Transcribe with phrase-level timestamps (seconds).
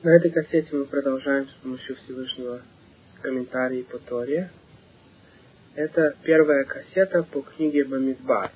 [0.00, 2.62] На этой кассете мы продолжаем с помощью Всевышнего
[3.20, 4.48] комментарии по Торе.
[5.74, 8.52] Это первая кассета по книге Бамидбар.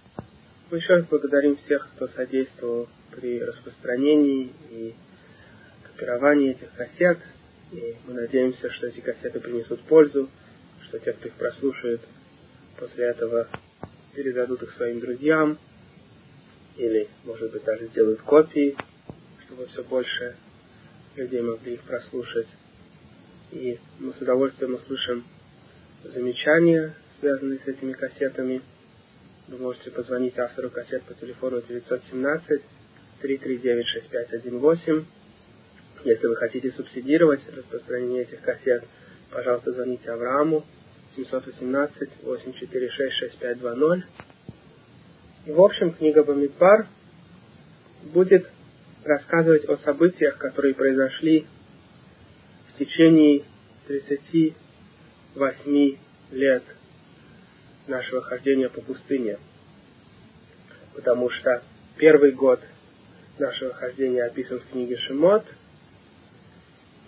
[0.70, 4.94] Мы еще раз благодарим всех, кто содействовал при распространении и
[5.82, 7.18] копировании этих кассет.
[7.72, 10.30] И мы надеемся, что эти кассеты принесут пользу,
[10.84, 12.02] что те, кто их прослушает,
[12.78, 13.48] после этого
[14.14, 15.58] передадут их своим друзьям,
[16.76, 18.76] или, может быть, даже сделают копии,
[19.44, 20.36] чтобы все больше
[21.16, 22.46] людей могли их прослушать.
[23.50, 25.24] И мы с удовольствием услышим
[26.04, 28.62] замечания, связанные с этими кассетами.
[29.48, 32.62] Вы можете позвонить автору кассет по телефону 917
[33.20, 35.04] 339 6518.
[36.04, 38.84] Если вы хотите субсидировать распространение этих кассет,
[39.30, 40.64] пожалуйста, звоните Аврааму
[41.14, 44.04] 718 846 6520.
[45.46, 46.86] И в общем, книга Бамидбар
[48.02, 48.48] будет
[49.04, 51.46] рассказывать о событиях, которые произошли
[52.68, 53.44] в течение
[53.86, 55.96] 38
[56.30, 56.62] лет
[57.86, 59.38] нашего хождения по пустыне.
[60.94, 61.62] Потому что
[61.96, 62.60] первый год
[63.38, 65.44] нашего хождения описан в книге Шимот,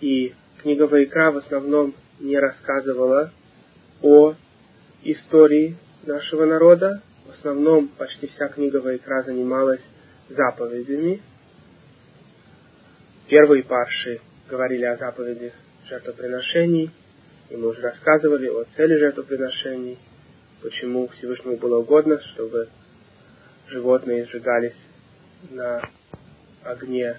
[0.01, 3.31] и книга Вайкра в основном не рассказывала
[4.01, 4.35] о
[5.03, 7.01] истории нашего народа.
[7.25, 9.81] В основном почти вся книга Вайкра занималась
[10.29, 11.21] заповедями,
[13.27, 15.53] Первые парши говорили о заповедях
[15.87, 16.91] жертвоприношений,
[17.49, 19.97] и мы уже рассказывали о цели жертвоприношений,
[20.61, 22.69] почему Всевышнему было угодно, чтобы
[23.67, 24.77] животные сжигались
[25.49, 25.81] на
[26.63, 27.17] огне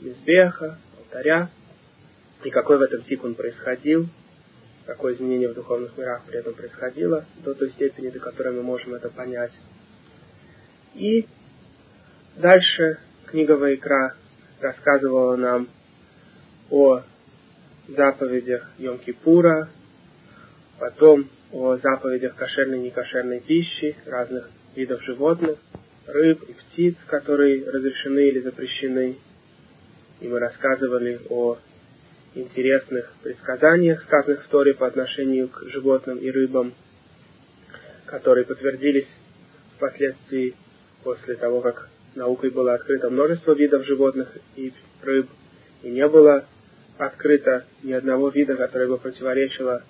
[0.00, 1.50] Мизбеха, алтаря,
[2.42, 4.08] и какой в этом тикун происходил,
[4.86, 8.94] какое изменение в духовных мирах при этом происходило, до той степени, до которой мы можем
[8.94, 9.52] это понять.
[10.94, 11.26] И
[12.36, 14.16] дальше книга Вайкра
[14.60, 15.68] рассказывала нам
[16.70, 17.02] о
[17.88, 19.68] заповедях Йом-Кипура,
[20.78, 25.58] потом о заповедях кошерной и некошерной пищи, разных видов животных,
[26.06, 29.16] рыб и птиц, которые разрешены или запрещены.
[30.20, 31.58] И мы рассказывали о
[32.34, 36.74] интересных предсказаниях, сказанных в Торе по отношению к животным и рыбам,
[38.06, 39.08] которые подтвердились
[39.76, 40.54] впоследствии
[41.04, 41.88] после того, как
[42.18, 45.28] наукой было открыто множество видов животных и рыб,
[45.82, 46.44] и не было
[46.98, 49.82] открыто ни одного вида, который бы противоречило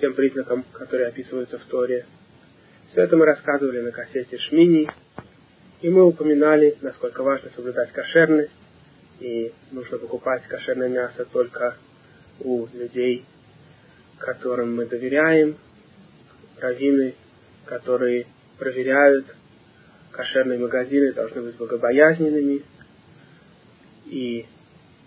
[0.00, 2.06] тем признакам, которые описываются в Торе.
[2.90, 4.88] Все это мы рассказывали на кассете Шмини,
[5.82, 8.52] и мы упоминали, насколько важно соблюдать кошерность,
[9.20, 11.76] и нужно покупать кошерное мясо только
[12.40, 13.24] у людей,
[14.18, 15.56] которым мы доверяем,
[16.58, 17.14] раввины,
[17.66, 18.26] которые
[18.58, 19.26] проверяют
[20.16, 22.62] кошерные магазины должны быть богобоязненными,
[24.06, 24.46] и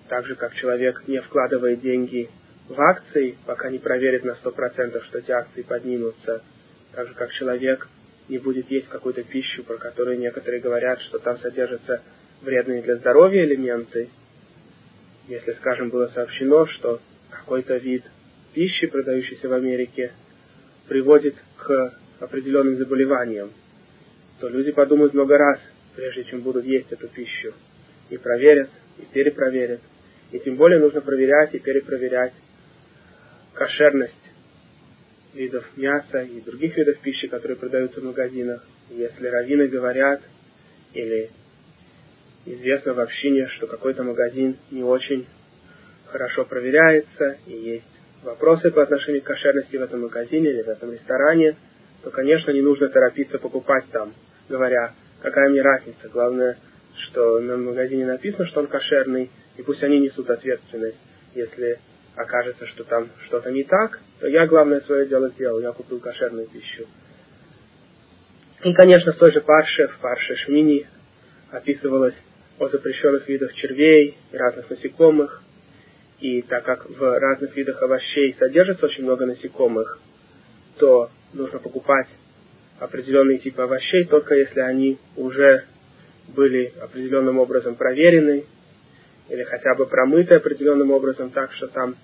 [0.07, 2.29] так же, как человек не вкладывает деньги
[2.67, 6.43] в акции, пока не проверит на 100%, что эти акции поднимутся,
[6.93, 7.87] так же, как человек
[8.27, 12.01] не будет есть какую-то пищу, про которую некоторые говорят, что там содержатся
[12.41, 14.09] вредные для здоровья элементы,
[15.27, 18.03] если, скажем, было сообщено, что какой-то вид
[18.53, 20.11] пищи, продающийся в Америке,
[20.87, 23.51] приводит к определенным заболеваниям,
[24.39, 25.59] то люди подумают много раз,
[25.95, 27.53] прежде чем будут есть эту пищу.
[28.09, 29.81] И проверят, и перепроверят.
[30.31, 32.33] И тем более нужно проверять и перепроверять
[33.53, 34.13] кошерность
[35.33, 38.65] видов мяса и других видов пищи, которые продаются в магазинах.
[38.89, 40.21] Если раввины говорят,
[40.93, 41.29] или
[42.45, 45.27] известно в общине, что какой-то магазин не очень
[46.05, 47.85] хорошо проверяется, и есть
[48.23, 51.55] вопросы по отношению к кошерности в этом магазине или в этом ресторане,
[52.03, 54.13] то, конечно, не нужно торопиться покупать там
[54.49, 56.57] говоря, какая мне разница, главное,
[56.97, 60.97] что на магазине написано, что он кошерный, и пусть они несут ответственность.
[61.35, 61.79] Если
[62.15, 66.47] окажется, что там что-то не так, то я главное свое дело сделал, я купил кошерную
[66.47, 66.87] пищу.
[68.63, 70.85] И, конечно, в той же парше, в парше Шмини,
[71.51, 72.15] описывалось
[72.57, 75.41] о запрещенных видах червей и разных насекомых.
[76.19, 79.99] И так как в разных видах овощей содержится очень много насекомых,
[80.77, 82.07] то нужно покупать
[82.79, 85.65] определенные типы овощей, только если они уже
[86.27, 88.45] были определенным образом проверены
[89.29, 91.95] или хотя бы промыты определенным образом так, что там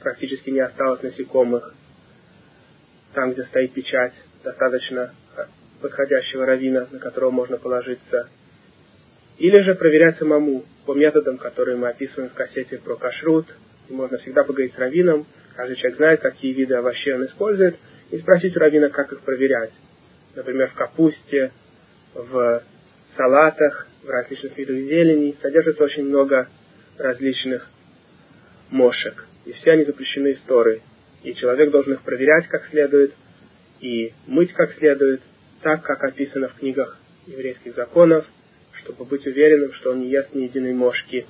[0.00, 1.74] практически не осталось насекомых.
[3.14, 5.12] Там, где стоит печать, достаточно
[5.80, 8.28] подходящего равина, на которого можно положиться.
[9.38, 13.46] Или же проверять самому по методам, которые мы описываем в кассете про кашрут.
[13.90, 15.26] Можно всегда поговорить с раввином.
[15.56, 17.76] Каждый человек знает, какие виды овощей он использует,
[18.10, 19.72] и спросить у раввина, как их проверять
[20.34, 21.52] например, в капусте,
[22.14, 22.62] в
[23.16, 26.48] салатах, в различных видах зелени, содержится очень много
[26.98, 27.68] различных
[28.70, 29.26] мошек.
[29.44, 30.82] И все они запрещены истории.
[31.22, 33.12] И человек должен их проверять как следует,
[33.80, 35.22] и мыть как следует,
[35.62, 38.26] так, как описано в книгах еврейских законов,
[38.80, 41.26] чтобы быть уверенным, что он не ест ни единой мошки.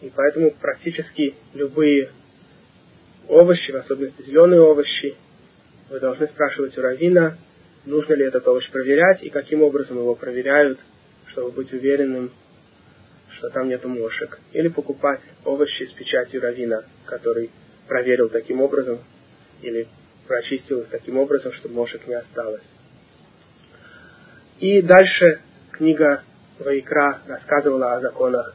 [0.00, 2.10] И поэтому практически любые
[3.28, 5.14] овощи, в особенности зеленые овощи,
[5.90, 7.38] вы должны спрашивать у равина,
[7.84, 10.78] нужно ли этот овощ проверять и каким образом его проверяют,
[11.28, 12.30] чтобы быть уверенным,
[13.30, 14.38] что там нету мошек.
[14.52, 17.50] Или покупать овощи с печатью равина, который
[17.88, 19.00] проверил таким образом
[19.62, 19.88] или
[20.26, 22.62] прочистил их таким образом, чтобы мошек не осталось.
[24.60, 25.40] И дальше
[25.72, 26.22] книга
[26.58, 28.54] Вайкра рассказывала о законах,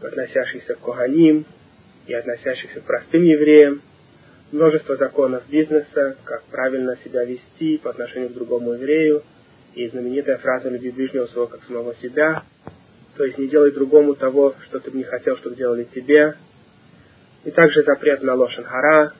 [0.00, 1.46] относящихся к Коганим
[2.06, 3.82] и относящихся к простым евреям,
[4.52, 9.22] множество законов бизнеса, как правильно себя вести по отношению к другому еврею,
[9.74, 12.44] и знаменитая фраза «люби ближнего своего как самого себя»,
[13.16, 16.34] то есть не делай другому того, что ты бы не хотел, чтобы делали тебе,
[17.44, 19.14] и также запрет на лошен хара,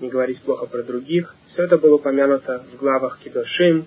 [0.00, 1.34] не говорить плохо про других.
[1.52, 3.86] Все это было упомянуто в главах Кидошим,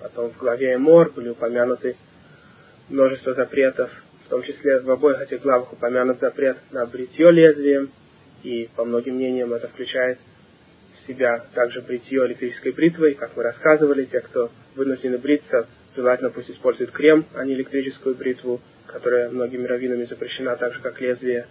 [0.00, 1.96] потом в главе Эмор были упомянуты
[2.88, 3.90] множество запретов,
[4.26, 7.90] в том числе в обоих этих главах упомянут запрет на бритье лезвием,
[8.44, 10.18] и по многим мнениям это включает
[10.94, 16.50] в себя также бритье электрической бритвой, как мы рассказывали, те, кто вынуждены бриться, желательно пусть
[16.50, 21.46] используют крем, а не электрическую бритву, которая многими раввинами запрещена, так же как лезвие.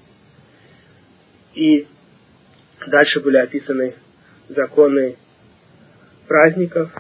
[1.55, 1.87] И
[2.87, 3.95] дальше были описаны
[4.49, 5.17] законы
[6.27, 6.91] праздников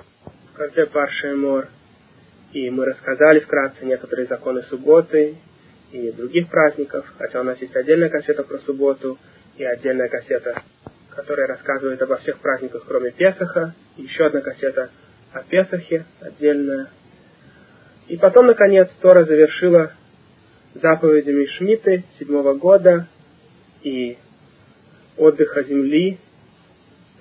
[0.53, 1.67] в конце Парши Мор,
[2.51, 5.35] и мы рассказали вкратце некоторые законы субботы
[5.91, 9.19] и других праздников, хотя у нас есть отдельная кассета про субботу
[9.57, 10.61] и отдельная кассета,
[11.09, 14.89] которая рассказывает обо всех праздниках, кроме Песаха, и еще одна кассета
[15.31, 16.89] о Песахе, отдельная.
[18.07, 19.93] И потом, наконец, Тора завершила
[20.73, 23.07] заповедями Шмиты седьмого года
[23.81, 24.17] и
[25.17, 26.17] отдыха земли,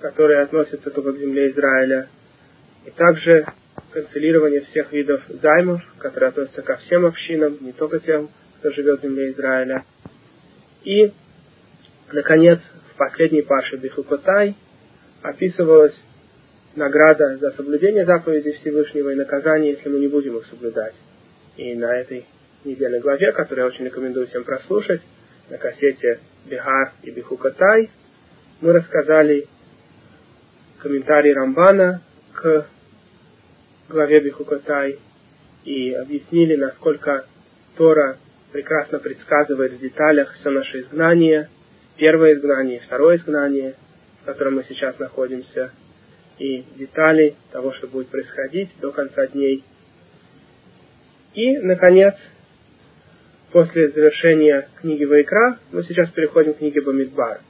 [0.01, 2.09] которые относятся только к земле Израиля,
[2.85, 3.47] и также
[3.93, 9.03] канцелирование всех видов займов, которые относятся ко всем общинам, не только тем, кто живет в
[9.03, 9.85] земле Израиля.
[10.85, 11.13] И,
[12.13, 12.61] наконец,
[12.93, 14.57] в последней паше Бихукотай
[15.23, 15.99] описывалась
[16.75, 20.95] награда за соблюдение заповедей Всевышнего и наказание, если мы не будем их соблюдать.
[21.57, 22.27] И на этой
[22.65, 25.03] недельной главе, которую я очень рекомендую всем прослушать,
[25.51, 27.91] на кассете Бихар и Бихукатай,
[28.61, 29.49] мы рассказали
[30.79, 32.67] комментарий Рамбана к
[33.89, 34.99] главе Бихукатай
[35.65, 37.27] и объяснили, насколько
[37.77, 38.19] Тора
[38.53, 41.49] прекрасно предсказывает в деталях все наше изгнание,
[41.97, 43.75] первое изгнание, второе изгнание,
[44.23, 45.71] в котором мы сейчас находимся,
[46.39, 49.65] и детали того, что будет происходить до конца дней.
[51.35, 52.15] И, наконец,
[53.53, 57.41] после завершения книги Вайкра, мы сейчас переходим к книге Бамидбар.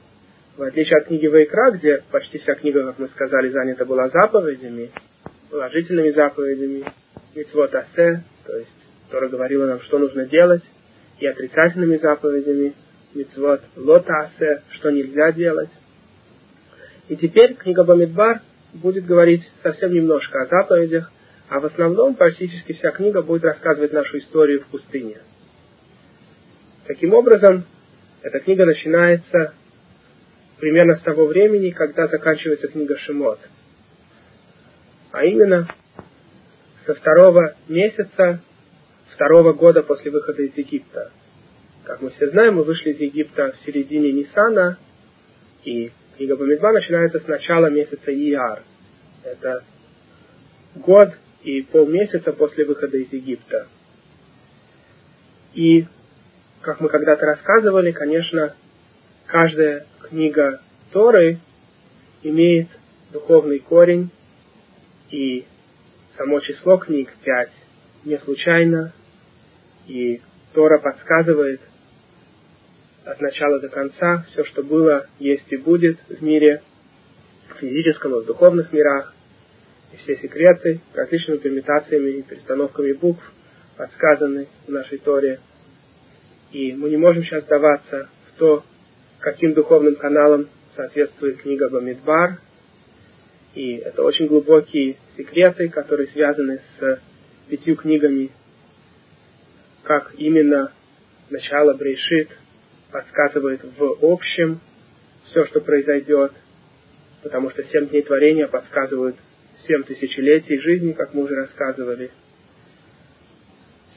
[0.57, 4.91] В отличие от книги Вайкра, где почти вся книга, как мы сказали, занята была заповедями,
[5.49, 6.83] положительными заповедями,
[7.35, 8.71] митцвот асе, то есть
[9.09, 10.63] Тора говорила нам, что нужно делать,
[11.19, 12.73] и отрицательными заповедями,
[13.13, 15.69] митцвот лота асе, что нельзя делать.
[17.09, 18.41] И теперь книга Бамидбар
[18.73, 21.11] будет говорить совсем немножко о заповедях,
[21.49, 25.17] а в основном практически вся книга будет рассказывать нашу историю в пустыне–
[26.85, 27.63] Таким образом,
[28.23, 29.53] эта книга начинается
[30.59, 33.39] примерно с того времени, когда заканчивается книга Шимот.
[35.11, 35.67] А именно,
[36.85, 38.41] со второго месяца
[39.13, 41.11] второго года после выхода из Египта.
[41.83, 44.77] Как мы все знаем, мы вышли из Египта в середине Нисана,
[45.65, 48.63] и книга Бамидба начинается с начала месяца Ияр.
[49.25, 49.65] Это
[50.75, 51.09] год
[51.43, 53.67] и полмесяца после выхода из Египта.
[55.53, 55.85] И
[56.61, 58.55] как мы когда-то рассказывали, конечно,
[59.25, 60.61] каждая книга
[60.93, 61.39] Торы
[62.21, 62.69] имеет
[63.11, 64.09] духовный корень,
[65.11, 65.45] и
[66.15, 67.51] само число книг пять
[68.05, 68.93] не случайно,
[69.85, 70.21] и
[70.53, 71.59] Тора подсказывает
[73.05, 74.25] от начала до конца.
[74.29, 76.61] Все, что было, есть и будет в мире,
[77.49, 79.13] в физическом и в духовных мирах,
[79.91, 83.23] и все секреты различными пермутациями и перестановками букв
[83.77, 85.39] подсказаны в нашей Торе–
[86.53, 88.63] и мы не можем сейчас даваться в то,
[89.19, 92.39] каким духовным каналам соответствует книга Бамидбар.
[93.55, 97.01] И это очень глубокие секреты, которые связаны с
[97.49, 98.29] пятью книгами,
[99.81, 100.71] как именно
[101.31, 102.29] начало Брейшит
[102.93, 104.61] подсказывает в общем
[105.25, 106.31] все, что произойдет,
[107.23, 109.17] потому что семь дней творения подсказывают
[109.67, 112.11] семь тысячелетий жизни, как мы уже рассказывали,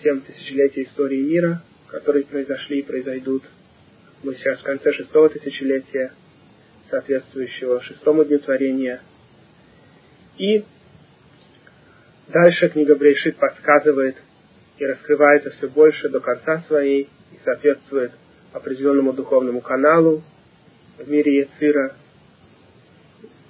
[0.02, 3.42] семь тысячелетий истории мира– которые произошли и произойдут.
[4.22, 6.12] Мы сейчас в конце шестого тысячелетия,
[6.90, 9.02] соответствующего шестому дню творения.
[10.38, 10.64] И
[12.28, 14.16] дальше книга Брейшит подсказывает
[14.78, 18.12] и раскрывается все больше до конца своей и соответствует
[18.56, 20.22] определенному духовному каналу
[20.98, 21.94] в мире Яцира.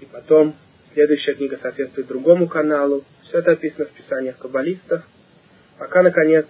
[0.00, 0.54] И потом
[0.92, 3.04] следующая книга соответствует другому каналу.
[3.24, 5.02] Все это описано в писаниях каббалистов.
[5.78, 6.46] Пока, наконец,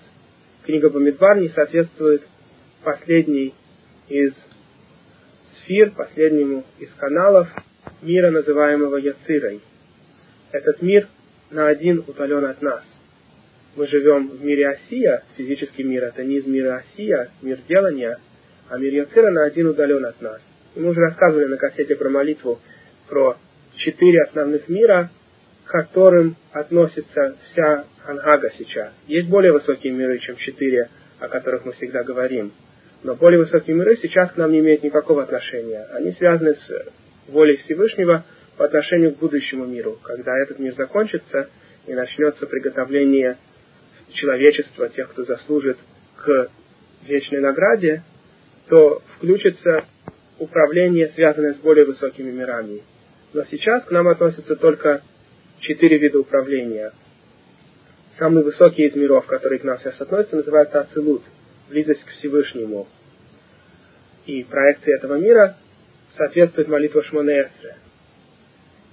[0.64, 2.22] книга Бамидбар не соответствует
[2.82, 3.54] последней
[4.08, 4.34] из
[5.58, 7.48] сфер, последнему из каналов
[8.02, 9.60] мира, называемого Яцирой.
[10.52, 11.08] Этот мир
[11.50, 12.84] на один удален от нас.
[13.74, 18.18] Мы живем в мире Осия, физический мир, это не из мира Осия, мир делания,
[18.68, 20.40] а мир Яцира на один удален от нас.
[20.74, 22.60] И мы уже рассказывали на кассете про молитву
[23.08, 23.36] про
[23.76, 25.10] четыре основных мира,
[25.64, 28.92] к которым относится вся Ангага сейчас.
[29.06, 32.52] Есть более высокие миры, чем четыре, о которых мы всегда говорим.
[33.02, 35.86] Но более высокие миры сейчас к нам не имеют никакого отношения.
[35.92, 36.92] Они связаны с
[37.28, 38.24] волей Всевышнего
[38.56, 41.48] по отношению к будущему миру, когда этот мир закончится
[41.86, 43.36] и начнется приготовление
[44.12, 45.78] человечества, тех, кто заслужит
[46.16, 46.48] к
[47.06, 48.02] вечной награде,
[48.68, 49.84] то включится
[50.38, 52.82] управление, связанное с более высокими мирами.
[53.32, 55.02] Но сейчас к нам относятся только
[55.60, 56.92] четыре вида управления.
[58.18, 61.22] Самый высокий из миров, который к нам сейчас относится, называется Ацилут,
[61.68, 62.88] близость к Всевышнему.
[64.26, 65.56] И проекции этого мира
[66.16, 67.76] соответствует молитва Шмонеэсре.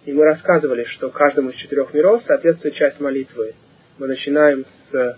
[0.05, 3.55] И мы рассказывали, что каждому из четырех миров соответствует часть молитвы.
[3.97, 5.17] Мы начинаем с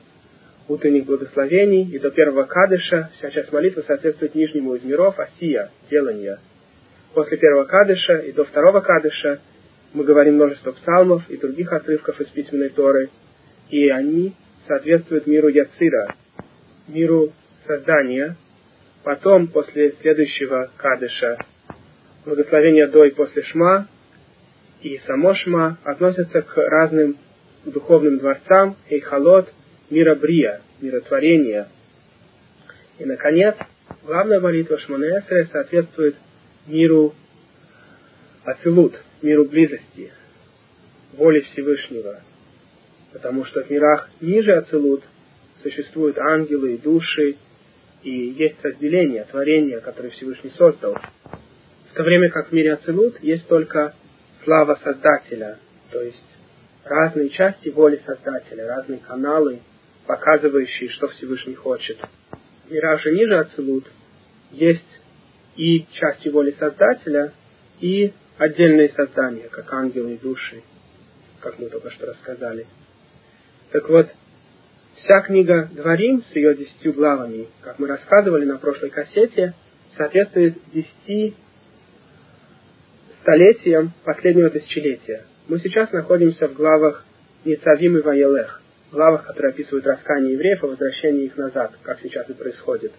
[0.67, 6.39] утренних благословений и до первого кадыша вся часть молитвы соответствует нижнему из миров, осия, делания.
[7.13, 9.39] После первого кадыша и до второго кадыша
[9.93, 13.09] мы говорим множество псалмов и других отрывков из письменной Торы,
[13.69, 14.33] и они
[14.67, 16.13] соответствуют миру Яцира,
[16.87, 17.31] миру
[17.65, 18.35] создания.
[19.03, 21.37] Потом, после следующего кадыша,
[22.25, 23.87] благословение до и после шма
[24.81, 27.17] и само шма относятся к разным
[27.65, 29.47] духовным дворцам, эйхалот,
[29.95, 31.69] мира брия, миротворения.
[32.99, 33.55] И, наконец,
[34.03, 36.17] главная молитва Шмонесре соответствует
[36.67, 37.15] миру
[38.43, 40.11] Ацилут, миру близости,
[41.13, 42.19] воли Всевышнего.
[43.13, 45.01] Потому что в мирах ниже Ацилут
[45.63, 47.37] существуют ангелы и души,
[48.03, 50.97] и есть разделение, творение, которое Всевышний создал.
[51.91, 53.93] В то время как в мире Ацилут есть только
[54.43, 55.57] слава Создателя,
[55.91, 56.25] то есть
[56.83, 59.61] разные части воли Создателя, разные каналы,
[60.07, 61.97] показывающие, что Всевышний хочет.
[62.67, 63.85] В мирах же ниже Ацилут
[64.51, 64.81] есть
[65.55, 67.33] и части воли Создателя,
[67.79, 70.61] и отдельные создания, как ангелы и души,
[71.39, 72.65] как мы только что рассказали.
[73.71, 74.09] Так вот,
[74.95, 79.53] вся книга Дворим с ее десятью главами, как мы рассказывали на прошлой кассете,
[79.97, 81.35] соответствует десяти
[83.21, 85.23] столетиям последнего тысячелетия.
[85.47, 87.03] Мы сейчас находимся в главах
[87.43, 88.61] Ницавим и Ваелех,
[88.95, 92.91] главах, которые описывают раскание евреев и возвращение их назад, как сейчас и происходит.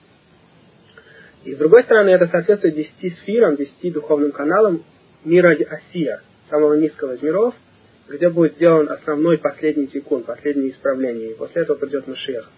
[1.44, 4.84] И с другой стороны, это соответствует десяти сферам, десяти духовным каналам
[5.24, 7.54] мира Осия, самого низкого из миров,
[8.08, 12.50] где будет сделан основной последний тикун, последнее исправление, и после этого придет Машех.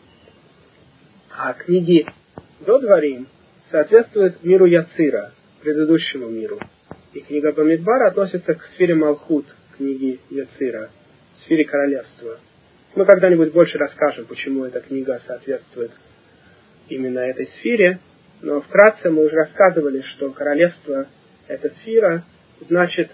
[1.37, 2.07] А книги
[2.67, 3.29] до Дворим
[3.71, 6.59] соответствуют миру Яцира, предыдущему миру.
[7.13, 10.91] И книга Бамидбара относится к сфере Малхут, книги Яцира,
[11.45, 12.39] сфере королевства.
[12.99, 15.93] Мы когда-нибудь больше расскажем, почему эта книга соответствует
[16.89, 18.01] именно этой сфере,
[18.41, 21.07] но вкратце мы уже рассказывали, что королевство–
[21.47, 22.25] это сфера,
[22.69, 23.13] значит,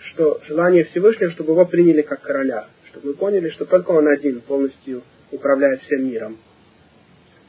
[0.00, 4.42] что желание Всевышнего, чтобы его приняли как короля, чтобы мы поняли, что только он один
[4.42, 6.36] полностью управляет всем миром.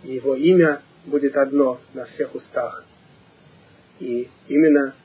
[0.05, 2.85] И его имя будет одно на всех устах.
[3.99, 4.95] И именно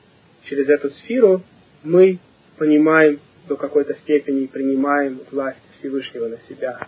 [0.45, 1.41] через эту сферу
[1.83, 2.19] мы
[2.57, 6.79] понимаем до какой-то степени принимаем власть Всевышнего на себя.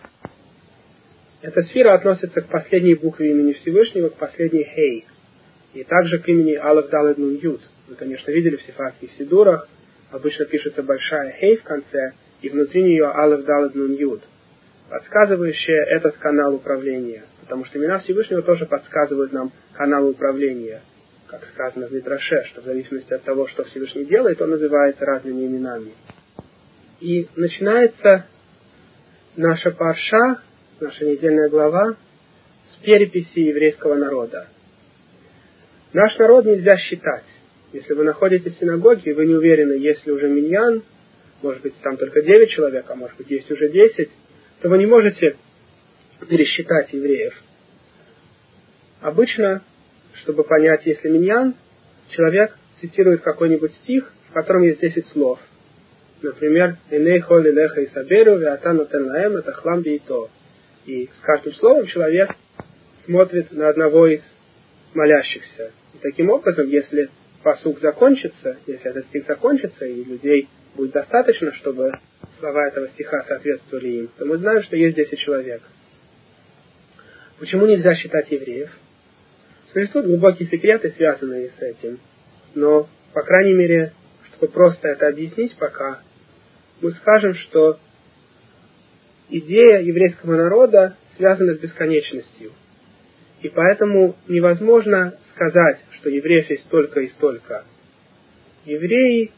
[1.42, 5.06] Эта сфера относится к последней букве имени Всевышнего, к последней Хей,
[5.72, 7.62] и также к имени Аллах Далад Нун Юд.
[7.88, 9.66] Вы, конечно, видели в сифатских сидурах,
[10.10, 12.12] обычно пишется большая Хей в конце,
[12.42, 14.20] и внутри нее Аллах Далад Нун Юд,
[14.90, 20.82] подсказывающая этот канал управления, потому что имена Всевышнего тоже подсказывают нам канал управления,
[21.26, 25.46] как сказано в Мидраше, что в зависимости от того, что Всевышний делает, он называется разными
[25.46, 25.92] именами.
[27.00, 28.26] И начинается
[29.36, 30.42] наша парша,
[30.80, 31.96] наша недельная глава,
[32.70, 34.48] с переписи еврейского народа.
[35.92, 37.24] Наш народ нельзя считать.
[37.72, 40.82] Если вы находитесь в синагоге, и вы не уверены, есть ли уже миньян,
[41.42, 44.10] может быть, там только 9 человек, а может быть, есть уже 10,
[44.60, 45.36] то вы не можете
[46.28, 47.34] пересчитать евреев.
[49.00, 49.62] Обычно
[50.14, 51.54] чтобы понять, если миньян,
[52.10, 55.38] человек цитирует какой-нибудь стих, в котором есть 10 слов.
[56.22, 60.28] Например, «Иней холи леха и саберу, веатану тенлаэм, это хлам то.
[60.86, 62.30] И с каждым словом человек
[63.04, 64.22] смотрит на одного из
[64.94, 65.72] молящихся.
[65.94, 67.08] И таким образом, если
[67.42, 71.92] посук закончится, если этот стих закончится, и людей будет достаточно, чтобы
[72.38, 75.62] слова этого стиха соответствовали им, то мы знаем, что есть 10 человек.
[77.38, 78.70] Почему нельзя считать евреев?
[79.72, 81.98] Существуют глубокие секреты, связанные с этим.
[82.54, 83.92] Но, по крайней мере,
[84.28, 86.00] чтобы просто это объяснить пока,
[86.80, 87.78] мы скажем, что
[89.28, 92.52] идея еврейского народа связана с бесконечностью.
[93.42, 97.64] И поэтому невозможно сказать, что евреев есть столько и столько.
[98.64, 99.32] Евреи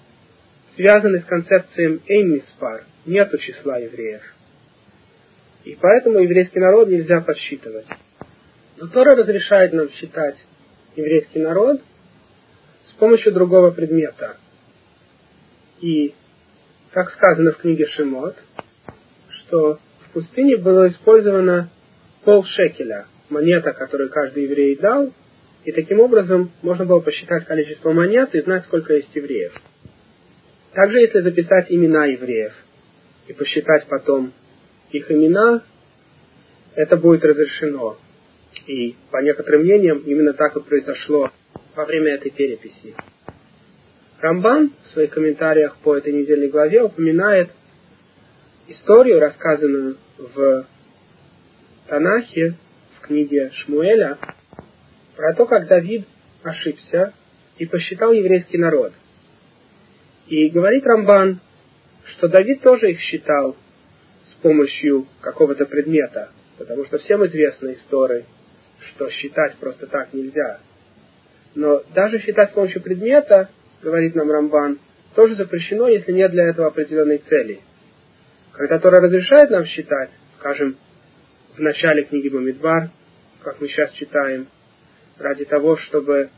[0.75, 4.23] связаны с концепцией Эймиспар, нету числа евреев.
[5.65, 7.87] И поэтому еврейский народ нельзя подсчитывать.
[8.79, 10.37] Но Тора разрешает нам считать
[10.97, 11.81] еврейский народ
[12.89, 14.37] с помощью другого предмета.
[15.81, 16.15] И,
[16.93, 18.37] как сказано в книге Шимот,
[19.31, 21.71] что в пустыне было использовано
[22.25, 25.13] пол шекеля, монета, которую каждый еврей дал,
[25.65, 29.53] и таким образом можно было посчитать количество монет и знать, сколько есть евреев.
[30.73, 32.53] Также, если записать имена евреев
[33.27, 34.33] и посчитать потом
[34.91, 35.63] их имена,
[36.75, 37.97] это будет разрешено.
[38.67, 41.31] И по некоторым мнениям именно так и произошло
[41.75, 42.95] во время этой переписи.
[44.23, 47.51] Рамбан в своих комментариях по этой недельной главе упоминает
[48.69, 50.65] историю, рассказанную в
[51.89, 52.55] Танахе,
[52.97, 54.19] в книге Шмуэля,
[55.17, 56.07] про то, как Давид
[56.45, 57.13] ошибся
[57.59, 58.93] и посчитал еврейский народ.
[60.29, 61.41] И говорит Рамбан,
[62.05, 63.57] что Давид тоже их считал
[64.25, 68.25] с помощью какого-то предмета, потому что всем известна история,
[68.93, 70.61] что считать просто так нельзя.
[71.57, 73.51] Но даже считать с помощью предмета,
[73.83, 74.79] говорит нам Рамбан,
[75.15, 77.61] тоже запрещено, если нет для этого определенной цели.
[78.53, 80.77] Когда Тора разрешает нам считать, скажем,
[81.57, 82.91] в начале книги Бамидбар,
[83.43, 84.47] как мы сейчас читаем,
[85.19, 86.31] ради того, чтобы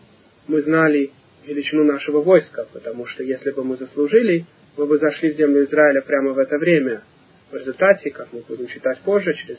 [0.48, 1.10] мы знали
[1.46, 6.02] величину нашего войска, потому что если бы мы заслужили, мы бы зашли в землю Израиля
[6.02, 7.02] прямо в это время.
[7.50, 9.58] В результате, как мы будем читать позже, через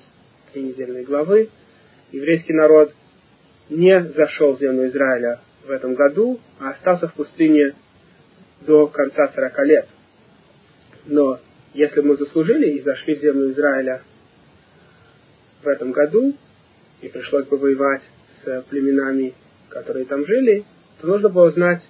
[0.52, 1.50] три недельные главы,
[2.12, 2.94] еврейский народ
[3.70, 7.74] не зашел в землю Израиля в этом году, а остался в пустыне
[8.66, 9.88] до конца сорока лет.
[11.06, 11.40] Но
[11.74, 14.02] если мы заслужили и зашли в землю Израиля
[15.64, 16.36] в этом году,
[17.02, 18.02] и пришлось бы воевать
[18.44, 19.34] с племенами,
[19.70, 20.66] которые там жили,
[21.00, 21.82] то нужно было знать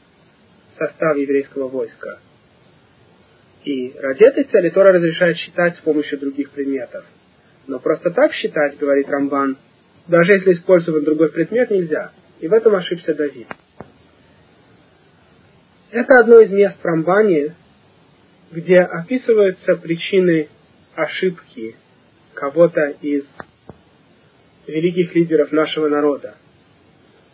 [0.77, 2.19] состав еврейского войска.
[3.63, 7.05] И ради этой цели Тора разрешает считать с помощью других предметов.
[7.67, 9.57] Но просто так считать, говорит Рамбан,
[10.07, 12.11] даже если использовать другой предмет, нельзя.
[12.39, 13.47] И в этом ошибся Давид.
[15.91, 17.55] Это одно из мест в Рамбане,
[18.51, 20.49] где описываются причины
[20.95, 21.75] ошибки
[22.33, 23.23] кого-то из
[24.67, 26.35] великих лидеров нашего народа.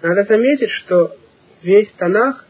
[0.02, 1.16] Надо заметить, что
[1.64, 2.46] весь Танах,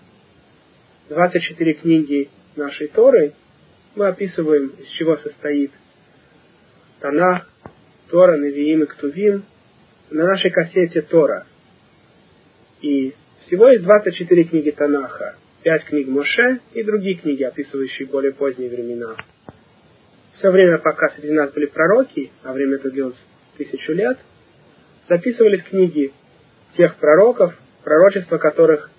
[1.10, 3.34] 24 книги нашей Торы,
[3.96, 5.72] мы описываем, из чего состоит
[7.00, 7.48] Танах,
[8.10, 9.44] Тора, Навиим и Ктувим,
[10.10, 11.46] на нашей кассете Тора.
[12.82, 13.14] И
[13.46, 19.15] всего есть 24 книги Танаха, 5 книг Моше и другие книги, описывающие более поздние времена.
[20.38, 23.19] Все время, пока среди нас были пророки, а время это длилось
[23.58, 24.17] тысячу лет,
[25.08, 26.12] записывались книги
[26.76, 28.89] тех пророков, пророчества которых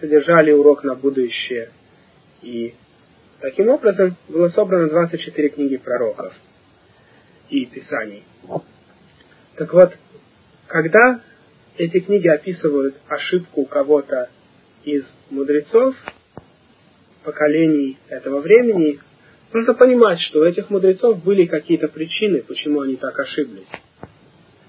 [0.00, 1.70] содержали урок на будущее.
[2.42, 2.74] И
[3.40, 6.34] таким образом было собрано 24 книги пророков
[7.48, 8.24] и писаний.
[9.56, 9.96] Так вот,
[10.66, 11.20] когда
[11.78, 14.28] эти книги описывают ошибку кого-то
[14.84, 15.94] из мудрецов,
[17.24, 19.00] поколений этого времени,
[19.52, 23.68] нужно понимать, что у этих мудрецов были какие-то причины, почему они так ошиблись.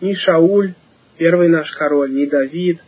[0.01, 0.73] Ни Шауль,
[1.17, 2.80] первый наш король, ни Давид,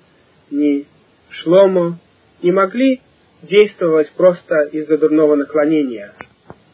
[0.50, 0.86] ни
[1.30, 2.00] Шломо
[2.42, 3.02] не могли
[3.42, 6.14] действовать просто из-за дурного наклонения.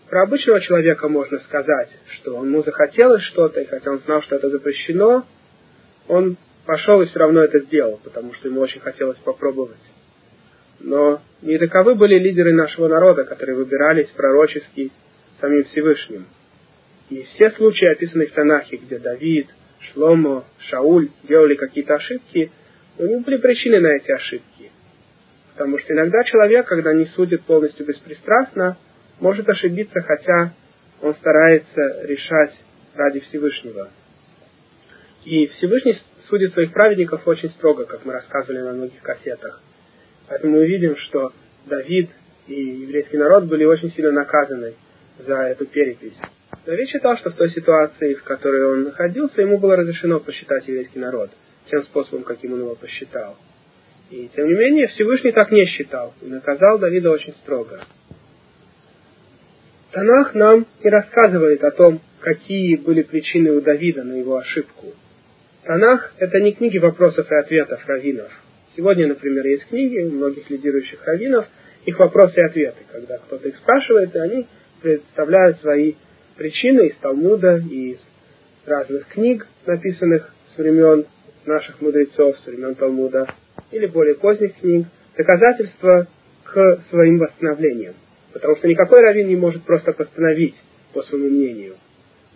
[0.09, 4.49] Про обычного человека можно сказать, что ему захотелось что-то, и хотя он знал, что это
[4.49, 5.25] запрещено,
[6.07, 9.79] он пошел и все равно это сделал, потому что ему очень хотелось попробовать.
[10.83, 14.91] Но не таковы были лидеры нашего народа, которые выбирались пророчески
[15.39, 16.25] самим Всевышним.
[17.09, 19.47] И все случаи, описанные в Танахе, где Давид,
[19.79, 22.51] Шломо, Шауль делали какие-то ошибки,
[22.97, 24.71] у них были причины на эти ошибки.
[25.53, 28.77] Потому что иногда человек, когда не судит полностью беспристрастно,
[29.21, 30.53] может ошибиться, хотя
[31.01, 32.53] он старается решать
[32.95, 33.89] ради Всевышнего.
[35.23, 39.61] И Всевышний судит своих праведников очень строго, как мы рассказывали на многих кассетах.
[40.33, 41.31] Поэтому мы видим, что
[41.67, 42.09] Давид
[42.47, 44.73] и еврейский народ были очень сильно наказаны
[45.19, 46.19] за эту перепись.
[46.65, 50.97] Давид считал, что в той ситуации, в которой он находился, ему было разрешено посчитать еврейский
[50.97, 51.29] народ
[51.69, 53.37] тем способом, каким он его посчитал.
[54.09, 57.81] И тем не менее, Всевышний так не считал и наказал Давида очень строго.
[59.91, 64.87] Танах нам и рассказывает о том, какие были причины у Давида на его ошибку.
[65.63, 68.31] Танах– это не книги вопросов и ответов раввинов.
[68.75, 71.45] Сегодня, например, есть книги многих лидирующих раввинов,
[71.85, 74.47] их вопросы и ответы, когда кто-то их спрашивает, и они
[74.81, 75.93] представляют свои
[76.37, 77.99] причины из Талмуда и из
[78.65, 81.05] разных книг, написанных с времен
[81.45, 83.27] наших мудрецов, с времен Талмуда,
[83.71, 86.07] или более поздних книг, доказательства
[86.43, 87.93] к своим восстановлениям.
[88.31, 90.55] Потому что никакой раввин не может просто постановить
[90.93, 91.75] по своему мнению.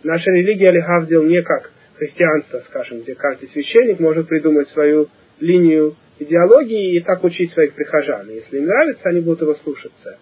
[0.04, 5.08] Наша религия Лихавдил не как христианство, скажем, где каждый священник может придумать свою
[5.40, 8.28] линию идеологии и так учить своих прихожан.
[8.28, 10.18] Если им нравится, они будут его слушаться.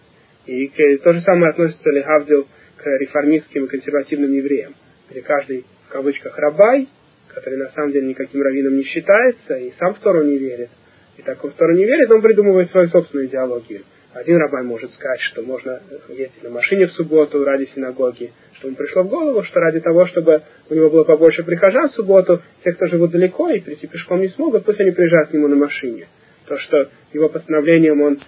[0.47, 0.69] И
[1.03, 4.75] то же самое относится Лихавдил к реформистским и консервативным евреям,
[5.11, 6.89] где каждый, в кавычках, рабай,
[7.29, 10.71] который на самом деле никаким раввином не считается и сам в Тору не верит,
[11.17, 13.83] и так в Тору не верит, он придумывает свою собственную идеологию.
[14.17, 18.77] Один рабай может сказать, что можно ездить на машине в субботу ради синагоги, что ему
[18.79, 22.73] пришло в голову, что ради того, чтобы у него было побольше прихожан в субботу, те,
[22.73, 26.09] кто живут далеко и прийти пешком не смогут, пусть они приезжают к нему на машине.
[26.47, 28.19] То, что его постановлением он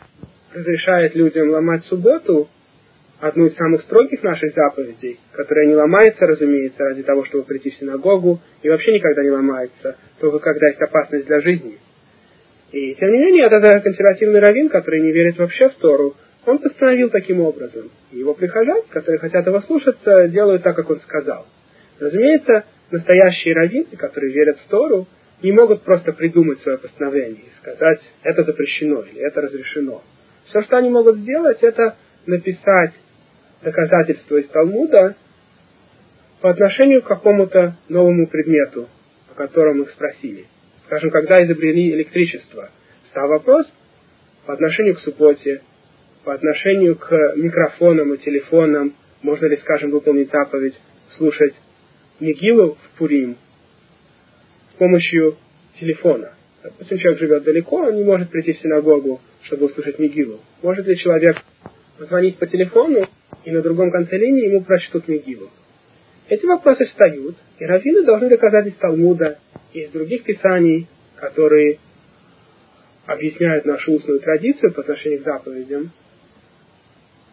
[0.53, 2.51] разрешает людям ломать субботу,
[3.20, 7.77] одну из самых строгих наших заповедей, которая не ломается, разумеется, ради того, чтобы прийти в
[7.77, 11.79] синагогу, и вообще никогда не ломается, только когда есть опасность для жизни.
[12.73, 17.11] И тем не менее, этот консервативный раввин, который не верит вообще в Тору, он постановил
[17.11, 17.91] таким образом.
[18.13, 21.47] Его прихожане, которые хотят его слушаться, делают так, как он сказал.
[21.99, 25.07] Разумеется, настоящие раввины, которые верят в Тору,
[25.43, 30.03] не могут просто придумать свое постановление и сказать, это запрещено или это разрешено.
[30.47, 32.93] Все, что они могут сделать, это написать
[33.63, 35.17] доказательства из Талмуда
[36.41, 38.89] по отношению к какому-то новому предмету,
[39.31, 40.47] о котором их спросили.
[40.88, 42.70] Скажем, когда изобрели электричество,
[43.11, 43.70] стал вопрос
[44.46, 45.61] по отношению к субботе,
[46.24, 50.81] по отношению к микрофонам и телефонам, можно ли, скажем, выполнить заповедь
[51.18, 51.53] слушать
[52.20, 53.37] Мигилу в Пурим
[54.70, 55.37] с помощью
[55.79, 56.33] телефона.
[56.62, 60.40] Допустим, человек живет далеко, он не может прийти в синагогу, чтобы услышать Мигилу.
[60.62, 61.37] Может ли человек
[61.98, 63.07] позвонить по телефону,
[63.44, 65.51] и на другом конце линии ему прочтут Мегилу.
[66.31, 69.38] Эти вопросы встают, и раввины должны доказать из Талмуда
[69.73, 71.79] из других писаний, которые
[73.07, 75.91] объясняют нашу устную традицию по отношению к заповедям,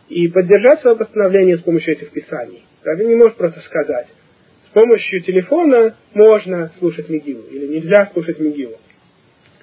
[0.07, 2.63] и поддержать свое постановление с помощью этих писаний.
[2.83, 4.07] Раввин не может просто сказать,
[4.65, 8.77] с помощью телефона можно слушать Мегилу, или нельзя слушать Мегилу.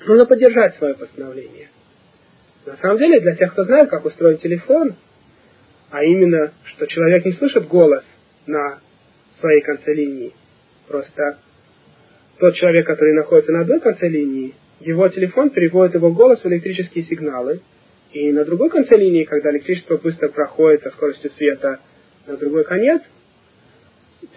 [0.07, 1.69] Нужно поддержать свое постановление.
[2.67, 4.95] На самом деле, для тех, кто знает, как устроен телефон,
[5.91, 8.05] а именно, что человек не слышит голос
[8.47, 8.81] на
[9.39, 10.33] своей конце линии,
[10.89, 11.39] просто
[12.39, 17.05] тот человек, который находится на одной конце линии, его телефон переводит его голос в электрические
[17.05, 17.61] сигналы,
[18.13, 21.81] и на другой конце линии, когда электричество быстро проходит со скоростью света
[22.27, 23.03] на другой конец,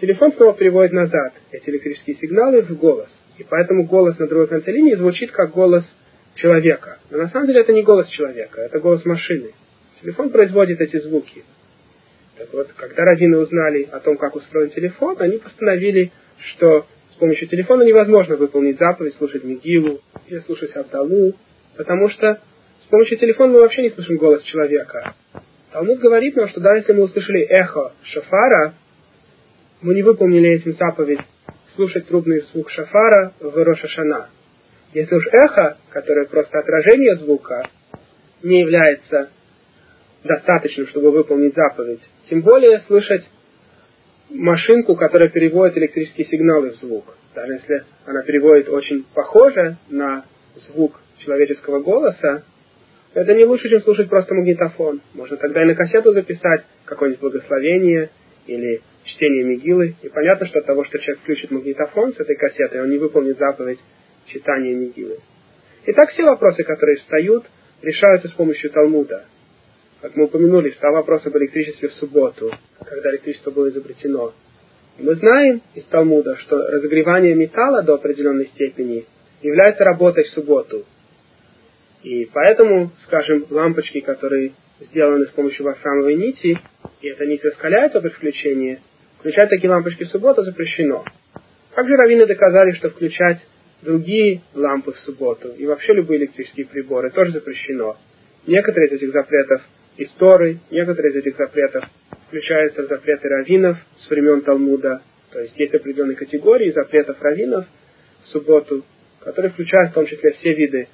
[0.00, 3.10] телефон снова переводит назад эти электрические сигналы в голос.
[3.38, 5.84] И поэтому голос на другой конце линии звучит как голос
[6.36, 6.98] человека.
[7.10, 9.50] Но на самом деле это не голос человека, это голос машины.
[10.00, 11.44] Телефон производит эти звуки.
[12.38, 17.48] Так вот, когда раввины узнали о том, как устроен телефон, они постановили, что с помощью
[17.48, 21.32] телефона невозможно выполнить заповедь, слушать Мигилу или слушать Абдалу,
[21.74, 22.40] потому что
[22.82, 25.14] с помощью телефона мы вообще не слышим голос человека.
[25.72, 28.74] Талмуд говорит нам, что даже если мы услышали эхо шафара,
[29.80, 31.20] мы не выполнили этим заповедь
[31.74, 34.28] слушать трубный звук шафара в Рошашана.
[34.92, 37.66] Если уж эхо, которое просто отражение звука,
[38.42, 39.30] не является
[40.22, 43.24] достаточным, чтобы выполнить заповедь, тем более слышать
[44.30, 47.16] машинку, которая переводит электрические сигналы в звук.
[47.34, 52.42] Даже если она переводит очень похоже на звук человеческого голоса,
[53.14, 55.00] это не лучше, чем слушать просто магнитофон.
[55.14, 58.10] Можно тогда и на кассету записать какое-нибудь благословение
[58.46, 59.94] или чтение Мигилы.
[60.02, 63.38] И понятно, что от того, что человек включит магнитофон с этой кассетой, он не выполнит
[63.38, 63.78] заповедь
[64.26, 65.18] читания Мигилы.
[65.86, 67.44] Итак, все вопросы, которые встают,
[67.82, 69.24] решаются с помощью Талмуда.
[70.06, 74.32] Как мы упомянули, встал вопрос об электричестве в субботу, когда электричество было изобретено.
[74.98, 79.04] И мы знаем из Талмуда, что разогревание металла до определенной степени
[79.42, 80.84] является работой в субботу.
[82.04, 86.56] И поэтому, скажем, лампочки, которые сделаны с помощью вольфрамовой нити,
[87.00, 88.78] и эта нить раскаляется при включении,
[89.18, 91.04] включать такие лампочки в субботу запрещено.
[91.74, 93.44] Также раввины доказали, что включать
[93.82, 97.96] другие лампы в субботу и вообще любые электрические приборы тоже запрещено.
[98.46, 99.62] Некоторые из этих запретов
[99.98, 101.84] истории, некоторые из этих запретов
[102.28, 105.02] включаются в запреты раввинов с времен Талмуда.
[105.32, 107.66] То есть есть определенные категории запретов раввинов
[108.22, 108.84] в субботу,
[109.20, 110.88] которые включают в том числе все виды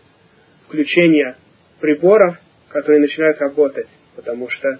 [0.67, 1.37] включения
[1.81, 2.37] приборов,
[2.69, 4.79] которые начинают работать, потому что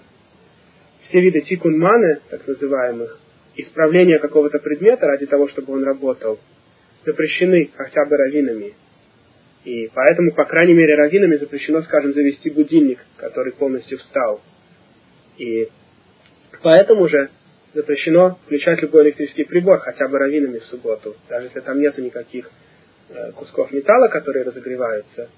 [1.01, 3.19] все виды тикунманы, так называемых,
[3.55, 6.39] исправления какого-то предмета ради того, чтобы он работал,
[7.05, 8.73] запрещены хотя бы раввинами.
[9.65, 14.41] И поэтому, по крайней мере, раввинами запрещено, скажем, завести будильник, который полностью встал.
[15.37, 15.69] И
[16.61, 17.29] поэтому же
[17.73, 22.51] запрещено включать любой электрический прибор, хотя бы раввинами в субботу, даже если там нету никаких
[23.09, 25.29] э, кусков металла, которые разогреваются.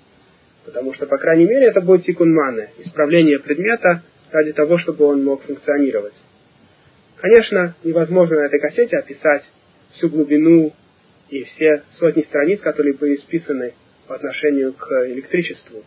[0.66, 5.44] Потому что, по крайней мере, это будет тикунманы, исправление предмета ради того, чтобы он мог
[5.44, 6.16] функционировать.
[7.18, 9.44] Конечно, невозможно на этой кассете описать
[9.94, 10.74] всю глубину
[11.30, 13.74] и все сотни страниц, которые были списаны
[14.08, 15.84] по отношению к электричеству.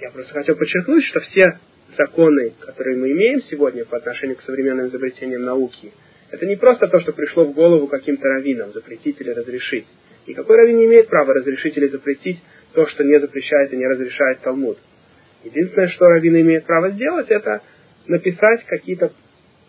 [0.00, 1.58] Я просто хотел подчеркнуть, что все
[1.96, 5.92] законы, которые мы имеем сегодня по отношению к современным изобретениям науки,
[6.30, 9.86] это не просто то, что пришло в голову каким-то раввинам, запретить или разрешить.
[10.26, 12.40] Никакой раввин не имеет права разрешить или запретить
[12.72, 14.78] то, что не запрещает и не разрешает Талмуд.
[15.44, 17.60] Единственное, что раввин имеет право сделать, это
[18.06, 19.12] написать какие-то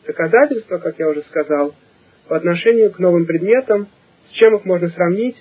[0.05, 1.75] доказательства, как я уже сказал,
[2.27, 3.87] по отношению к новым предметам,
[4.27, 5.35] с чем их можно сравнить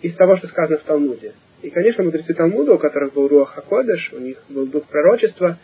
[0.00, 1.34] из того, что сказано в Талмуде.
[1.62, 5.58] И, конечно, мудрецы Талмуда, у которых был Руах Хакодыш, у них был дух пророчества,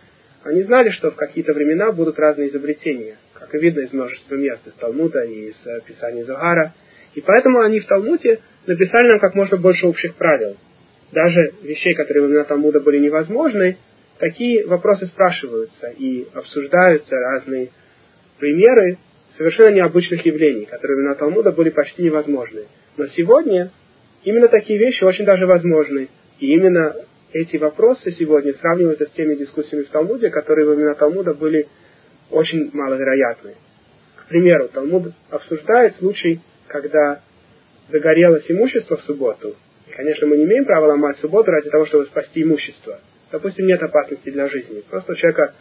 [0.45, 4.67] они знали, что в какие-то времена будут разные изобретения, как и видно из множества мест,
[4.67, 6.73] из Талмуда и из э, Писания Загара.
[7.15, 10.57] И поэтому они в Талмуде написали нам как можно больше общих правил.
[11.11, 13.79] Даже вещей, которые во времена Талмуда были невозможны,
[14.19, 17.71] такие вопросы спрашиваются и обсуждаются разные
[18.39, 18.99] примеры
[19.37, 22.67] совершенно необычных явлений, которые во времена Талмуда были почти невозможны.
[22.97, 23.73] Но сегодня
[24.25, 26.09] именно такие вещи очень даже возможны.
[26.39, 26.95] И именно
[27.33, 31.69] эти вопросы сегодня сравниваются с теми дискуссиями в Талмуде, которые во времена Талмуда были
[32.31, 33.55] очень маловероятны.
[34.17, 37.21] К примеру, Талмуд обсуждает случай, когда
[37.91, 39.57] загорелось имущество в субботу.
[39.89, 43.01] И, конечно, мы не имеем права ломать субботу ради того, чтобы спасти имущество.
[43.31, 44.83] Допустим, нет опасности для жизни.
[44.89, 45.55] Просто у человека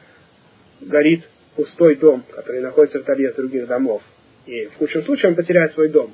[0.82, 1.24] горит
[1.56, 4.02] пустой дом, который находится вдали от других домов.
[4.46, 6.14] И в худшем случае он потеряет свой дом.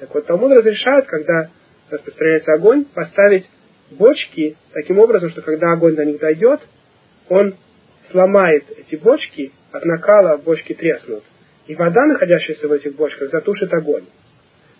[0.00, 1.50] Так вот, Талмуд разрешает, когда
[1.90, 3.48] распространяется огонь, поставить
[3.90, 6.60] бочки таким образом, что когда огонь до них дойдет,
[7.28, 7.54] он
[8.10, 11.24] сломает эти бочки, от накала бочки треснут.
[11.66, 14.04] И вода, находящаяся в этих бочках, затушит огонь.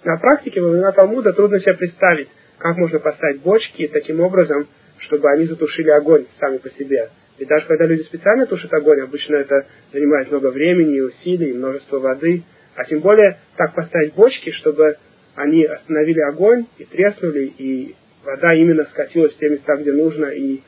[0.04, 2.28] На практике во времена Талмуда трудно себе представить,
[2.58, 7.10] как можно поставить бочки таким образом, чтобы они затушили огонь сами по себе.
[7.38, 12.42] И даже когда люди специально тушат огонь, обычно это занимает много времени, усилий, множество воды.
[12.74, 14.96] А тем более так поставить бочки, чтобы
[15.38, 20.60] они остановили огонь и треснули, и вода именно скатилась в те места, где нужно, и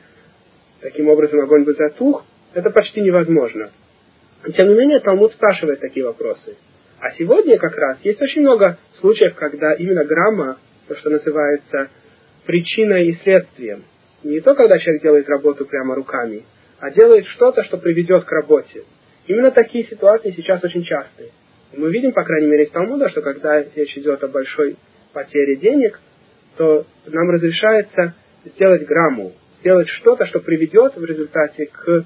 [0.80, 3.70] таким образом огонь бы затух, это почти невозможно.
[4.46, 6.56] И тем не менее, Талмуд спрашивает такие вопросы.
[7.00, 11.88] А сегодня как раз есть очень много случаев, когда именно грамма, то, что называется
[12.46, 13.84] причиной и следствием,
[14.22, 16.44] не то, когда человек делает работу прямо руками,
[16.78, 18.84] а делает что-то, что приведет к работе.
[19.26, 21.30] Именно такие ситуации сейчас очень частые.
[21.72, 24.76] Мы видим, по крайней мере, из Талмуда, что когда речь идет о большой
[25.12, 26.00] потере денег,
[26.56, 32.04] то нам разрешается сделать грамму, сделать что-то, что приведет в результате к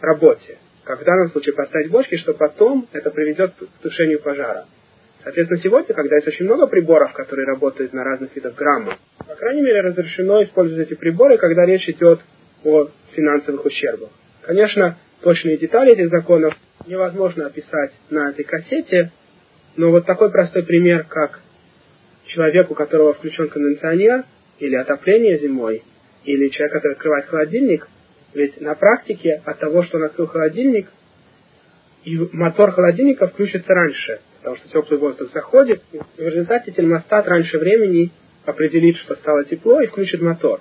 [0.00, 0.58] работе.
[0.84, 4.66] Как в данном случае поставить бочки, что потом это приведет к тушению пожара.
[5.22, 9.62] Соответственно, сегодня, когда есть очень много приборов, которые работают на разных видах грамма, по крайней
[9.62, 12.20] мере, разрешено использовать эти приборы, когда речь идет
[12.64, 14.10] о финансовых ущербах.
[14.40, 16.54] Конечно, точные детали этих законов
[16.86, 19.10] невозможно описать на этой кассете,
[19.76, 21.40] но вот такой простой пример, как
[22.26, 24.24] человек, у которого включен кондиционер,
[24.58, 25.82] или отопление зимой,
[26.24, 27.88] или человек, который открывает холодильник,
[28.34, 30.88] ведь на практике от того, что он открыл холодильник,
[32.04, 37.58] и мотор холодильника включится раньше, потому что теплый воздух заходит, и в результате термостат раньше
[37.58, 38.10] времени
[38.44, 40.60] определит, что стало тепло, и включит мотор.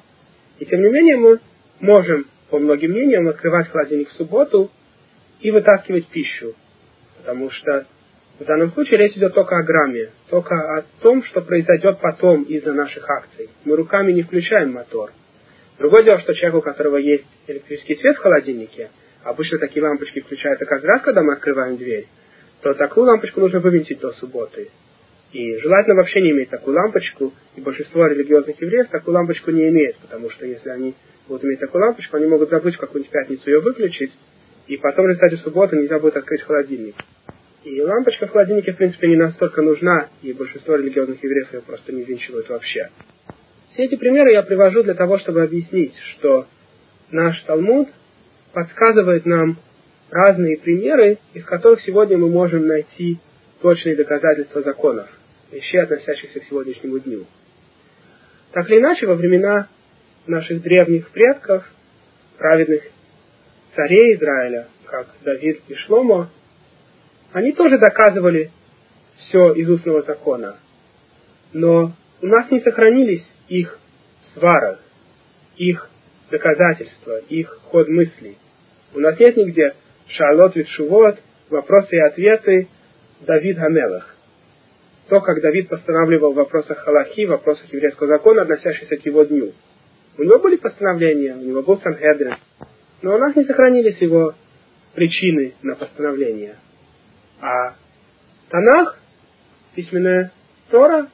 [0.59, 1.39] И тем не менее мы
[1.79, 4.69] можем, по многим мнениям, открывать холодильник в субботу
[5.41, 6.55] и вытаскивать пищу.
[7.17, 7.85] Потому что
[8.39, 12.73] в данном случае речь идет только о грамме, только о том, что произойдет потом из-за
[12.73, 13.49] наших акций.
[13.65, 15.11] Мы руками не включаем мотор.
[15.77, 18.89] Другое дело, что человек, у которого есть электрический свет в холодильнике,
[19.23, 22.07] обычно такие лампочки включаются каждый раз, когда мы открываем дверь,
[22.61, 24.69] то такую лампочку нужно вывинтить до субботы.
[25.31, 29.97] И желательно вообще не иметь такую лампочку, и большинство религиозных евреев такую лампочку не имеет,
[29.97, 30.95] потому что если они
[31.27, 34.11] будут иметь такую лампочку, они могут забыть в какую-нибудь пятницу ее выключить,
[34.71, 36.95] и потом в результате субботы нельзя будет открыть холодильник.
[37.65, 41.91] И лампочка в холодильнике, в принципе, не настолько нужна, и большинство религиозных евреев ее просто
[41.91, 42.89] не венчивают вообще.
[43.73, 46.47] Все эти примеры я привожу для того, чтобы объяснить, что
[47.11, 47.89] наш Талмуд
[48.53, 49.57] подсказывает нам
[50.09, 53.19] разные примеры, из которых сегодня мы можем найти
[53.61, 55.09] точные доказательства законов,
[55.51, 57.25] вещей, относящихся к сегодняшнему дню.
[58.53, 59.67] Так или иначе, во времена
[60.27, 61.69] наших древних предков,
[62.37, 62.83] праведных
[63.75, 66.29] царей Израиля, как Давид и Шломо,
[67.31, 68.51] они тоже доказывали
[69.17, 70.57] все из устного закона.
[71.53, 73.79] Но у нас не сохранились их
[74.33, 74.79] свара,
[75.57, 75.89] их
[76.29, 78.37] доказательства, их ход мыслей.
[78.93, 79.73] У нас нет нигде
[80.07, 82.67] Шарлот Витшувот, вопросы и ответы
[83.21, 84.15] Давид Гамелах.
[85.07, 89.53] То, как Давид постанавливал в вопросах Халахи, в вопросах еврейского закона, относящихся к его дню.
[90.17, 92.35] У него были постановления, у него был Санхедрин,
[93.01, 94.33] но у нас не сохранились его
[94.93, 96.55] причины на постановление.
[97.39, 97.75] А
[98.49, 98.99] Танах,
[99.75, 100.31] письменная
[100.69, 101.07] Тора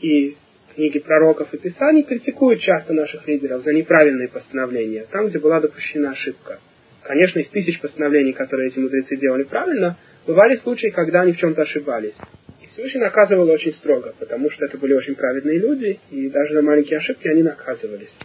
[0.00, 0.36] и
[0.74, 6.12] книги пророков и писаний критикуют часто наших лидеров за неправильные постановления, там, где была допущена
[6.12, 6.60] ошибка.
[7.02, 9.96] Конечно, из тысяч постановлений, которые эти мудрецы делали правильно,
[10.26, 12.14] бывали случаи, когда они в чем-то ошибались.
[12.62, 16.62] И Всевышний наказывал очень строго, потому что это были очень праведные люди, и даже за
[16.62, 18.16] маленькие ошибки они наказывались.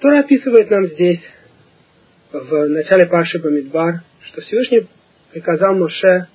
[0.00, 1.20] Тора описывает нам здесь,
[2.32, 4.86] в начале Паши Бамидбар, что Всевышний
[5.32, 6.26] приказал Моше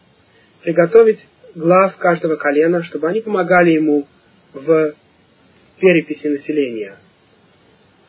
[0.61, 1.19] приготовить
[1.53, 4.05] глав каждого колена, чтобы они помогали ему
[4.53, 4.93] в
[5.79, 6.95] переписи населения.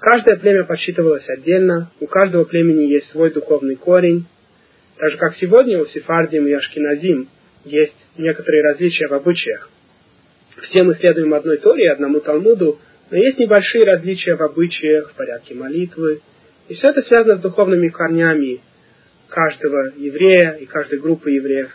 [0.01, 4.27] Каждое племя подсчитывалось отдельно, у каждого племени есть свой духовный корень,
[4.99, 7.29] так же как сегодня у Сефардим и Ашкиназим
[7.65, 9.71] есть некоторые различия в обычаях.
[10.63, 12.79] Все мы следуем одной Торе одному Талмуду,
[13.11, 16.21] но есть небольшие различия в обычаях, в порядке молитвы,
[16.69, 18.61] и все это связано с духовными корнями
[19.29, 21.71] каждого еврея и каждой группы евреев.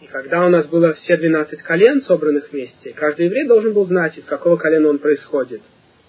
[0.00, 4.16] И когда у нас было все 12 колен собранных вместе, каждый еврей должен был знать,
[4.16, 5.62] из какого колена он происходит.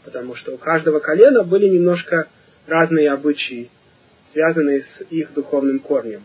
[0.05, 2.27] Потому что у каждого колена были немножко
[2.65, 3.69] разные обычаи,
[4.31, 6.23] связанные с их духовным корнем.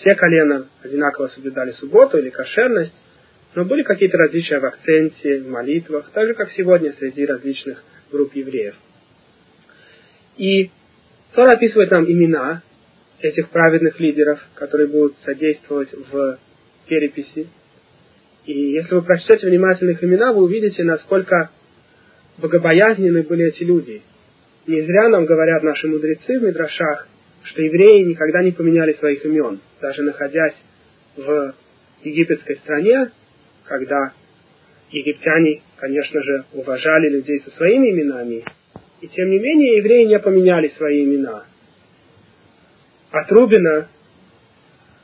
[0.00, 2.92] Все колена одинаково соблюдали субботу или кошерность,
[3.54, 8.34] но были какие-то различия в акценте, в молитвах, так же, как сегодня среди различных групп
[8.34, 8.74] евреев.
[10.36, 10.70] И
[11.38, 12.62] Тора описывает нам имена
[13.20, 16.36] этих праведных лидеров, которые будут содействовать в
[16.88, 17.46] переписи.
[18.44, 21.50] И если вы прочтете внимательно их имена, вы увидите, насколько
[22.38, 24.02] богобоязненны были эти люди.
[24.66, 27.06] Не зря нам говорят наши мудрецы в Мидрашах,
[27.44, 30.56] что евреи никогда не поменяли своих имен, даже находясь
[31.14, 31.54] в
[32.02, 33.12] египетской стране,
[33.62, 34.12] когда
[34.90, 38.44] египтяне, конечно же, уважали людей со своими именами,
[39.00, 41.44] и тем не менее евреи не поменяли свои имена.
[43.10, 43.88] От Рубина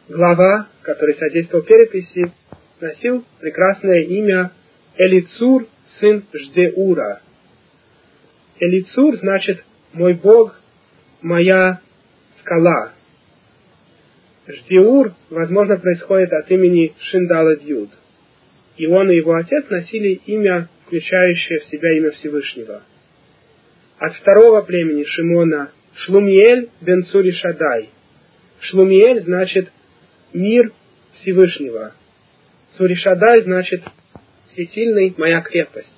[0.08, 2.32] глава, который содействовал переписи,
[2.80, 4.50] носил прекрасное имя
[4.96, 5.66] Элицур,
[5.98, 7.20] сын Ждеура.
[8.58, 10.58] Элицур значит «мой Бог,
[11.22, 11.80] моя
[12.40, 12.92] скала».
[14.46, 17.90] Ждеур, возможно, происходит от имени Шиндала Дьюд.
[18.76, 22.82] И он и его отец носили имя, включающее в себя имя Всевышнего.
[24.06, 27.88] От второго племени Шимона Шлумиэль бен Цури Шадай.
[28.60, 29.72] Шлумиэль значит
[30.34, 30.72] мир
[31.14, 31.94] Всевышнего.
[32.76, 33.82] Цуришадай значит
[34.52, 35.88] всесильный моя крепость.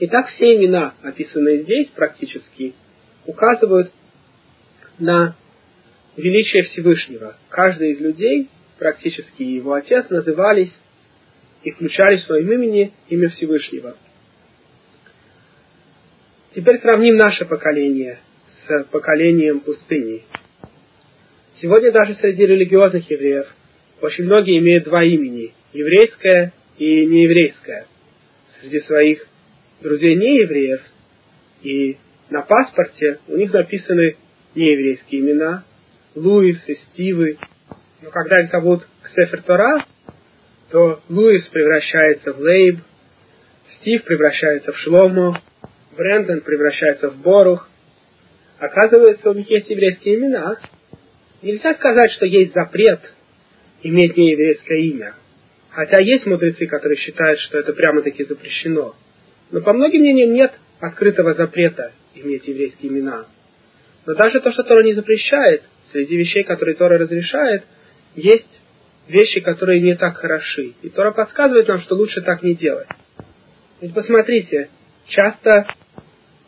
[0.00, 2.74] Итак, все имена, описанные здесь практически,
[3.24, 3.90] указывают
[4.98, 5.36] на
[6.18, 7.34] величие Всевышнего.
[7.48, 10.72] Каждый из людей, практически его отец, назывались
[11.62, 13.96] и включали в своем имени имя Всевышнего.
[16.54, 18.18] Теперь сравним наше поколение
[18.66, 20.22] с поколением пустыни.
[21.60, 23.46] Сегодня даже среди религиозных евреев
[24.00, 27.86] очень многие имеют два имени– еврейское и нееврейское.
[28.60, 29.26] Среди своих
[29.80, 30.80] друзей неевреев
[31.62, 31.96] и
[32.30, 34.16] на паспорте у них написаны
[34.54, 35.64] нееврейские имена–
[36.14, 37.36] Луис и Стивы.
[38.00, 39.84] Но когда их зовут к Тора,
[40.70, 42.78] то Луис превращается в Лейб,
[43.80, 45.40] Стив превращается в Шломо,
[45.96, 47.68] Брэндон превращается в Борух.
[48.58, 50.56] Оказывается, у них есть еврейские имена–
[51.44, 53.00] Нельзя сказать, что есть запрет
[53.82, 55.14] иметь нееврейское имя.
[55.68, 58.94] Хотя есть мудрецы, которые считают, что это прямо-таки запрещено.
[59.50, 63.26] Но по многим мнениям нет открытого запрета иметь еврейские имена.
[64.06, 67.64] Но даже то, что Тора не запрещает, среди вещей, которые Тора разрешает,
[68.14, 68.48] есть
[69.06, 70.72] вещи, которые не так хороши.
[70.80, 72.88] И Тора подсказывает нам, что лучше так не делать.
[73.82, 74.70] Ведь посмотрите,
[75.08, 75.66] часто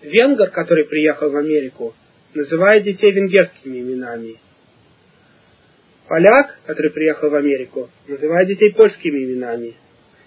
[0.03, 1.95] венгер, который приехал в Америку,
[2.35, 4.37] называет детей венгерскими именами.
[6.09, 9.75] Поляк, который приехал в Америку, называет детей польскими именами.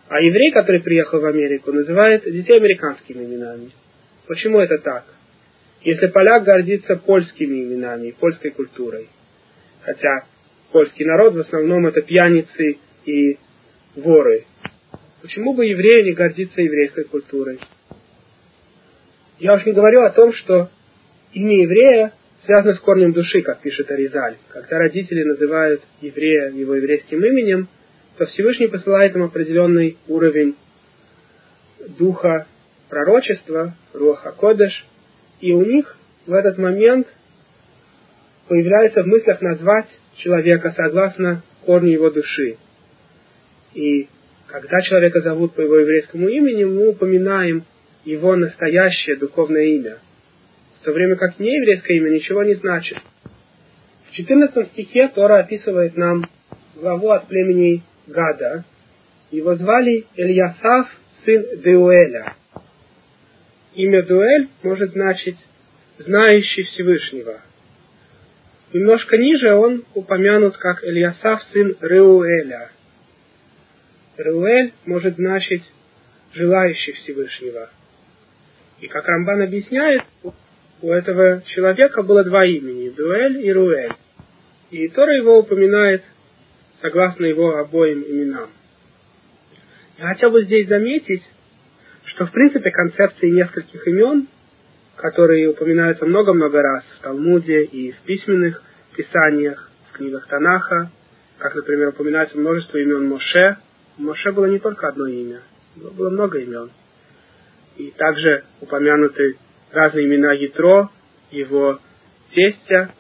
[0.09, 3.71] А еврей, который приехал в Америку, называет детей американскими именами.
[4.27, 5.05] Почему это так?
[5.81, 9.07] Если поляк гордится польскими именами, польской культурой,
[9.81, 10.25] хотя
[10.71, 13.37] польский народ в основном это пьяницы и
[13.95, 14.45] воры,
[15.21, 17.59] почему бы еврею не гордиться еврейской культурой?
[19.39, 20.69] Я уж не говорю о том, что
[21.31, 22.11] имя еврея
[22.45, 24.35] связано с корнем души, как пишет Аризаль.
[24.49, 27.69] Когда родители называют еврея его еврейским именем,
[28.17, 30.55] то Всевышний посылает им определенный уровень
[31.97, 32.47] духа
[32.89, 34.85] пророчества, Руаха Кодеш,
[35.39, 37.07] и у них в этот момент
[38.49, 39.87] появляется в мыслях назвать
[40.17, 42.57] человека согласно корню его души.
[43.73, 44.09] И
[44.47, 47.63] когда человека зовут по его еврейскому имени, мы упоминаем
[48.09, 49.97] его настоящее духовное имя.
[50.81, 52.97] В то время как нееврейское имя ничего не значит.
[54.09, 56.25] В 14 стихе Тора описывает нам
[56.75, 58.63] главу от племени Гада.
[59.29, 60.89] Его звали Ильясав,
[61.23, 62.33] сын Деуэля.
[63.75, 65.37] Имя Дуэль может значить
[65.99, 67.41] «знающий Всевышнего».
[68.73, 72.71] Немножко ниже он упомянут как Ильясав, сын Реуэля.
[74.17, 75.63] Реуэль может значить
[76.33, 77.69] «желающий Всевышнего».
[78.81, 80.03] И как Рамбан объясняет,
[80.81, 83.93] у этого человека было два имени– Дуэль и Руэль.
[84.71, 86.03] И Тора его упоминает
[86.81, 88.49] согласно его обоим именам.
[89.97, 91.23] Я хотел бы здесь заметить,
[92.05, 94.27] что в принципе концепции нескольких имен,
[94.95, 98.63] которые упоминаются много-много раз в Талмуде и в письменных
[98.95, 100.91] писаниях, в книгах Танаха,
[101.37, 103.57] как, например, упоминается множество имен Моше.
[103.97, 105.41] У Моше было не только одно имя,
[105.75, 106.71] было много имен.
[107.79, 109.37] И также упомянуты
[109.71, 110.89] разные имена Ятро,
[111.31, 111.79] его
[112.33, 112.91] тестя,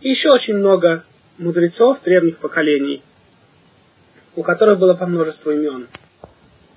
[0.00, 1.04] и еще очень много
[1.38, 3.04] мудрецов древних поколений,
[4.34, 5.86] у которых было по множеству имен.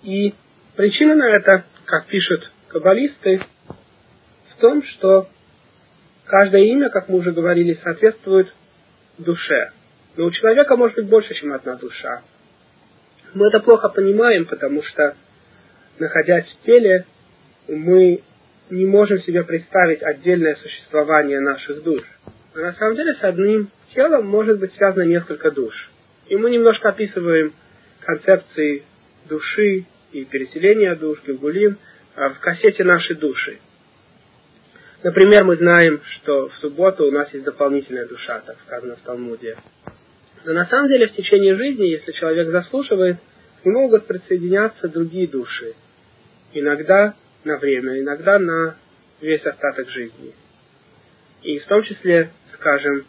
[0.04, 0.36] И
[0.76, 3.42] причина на это, как пишут каббалисты,
[4.52, 5.28] в том, что
[6.26, 8.54] каждое имя, как мы уже говорили, соответствует
[9.18, 9.72] душе.
[10.18, 12.22] Но у человека может быть больше, чем одна душа.
[13.34, 15.16] Мы это плохо понимаем, потому что,
[16.02, 17.06] находясь в теле,
[17.68, 18.22] мы
[18.72, 22.02] не можем себе представить отдельное существование наших душ.
[22.56, 25.92] А на самом деле с одним телом может быть связано несколько душ.
[26.28, 27.54] И мы немножко описываем
[28.00, 28.84] концепции
[29.30, 31.78] души и переселения душ, Гилгулим,
[32.16, 33.60] а, в кассете «Наши души».
[35.04, 39.56] Например, мы знаем, что в субботу у нас есть дополнительная душа, так сказано в Талмуде.
[40.46, 43.18] Но на самом деле в течение жизни, если человек заслушивает,
[43.62, 45.76] к нему могут присоединяться другие души.
[46.54, 48.76] Иногда на время, иногда на
[49.22, 50.34] весь остаток жизни.
[51.44, 53.06] И в том числе, скажем,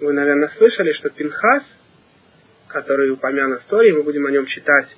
[0.00, 1.64] вы, наверное, слышали, что Пинхас,
[2.68, 4.88] который упомянут в истории, мы будем о нем читать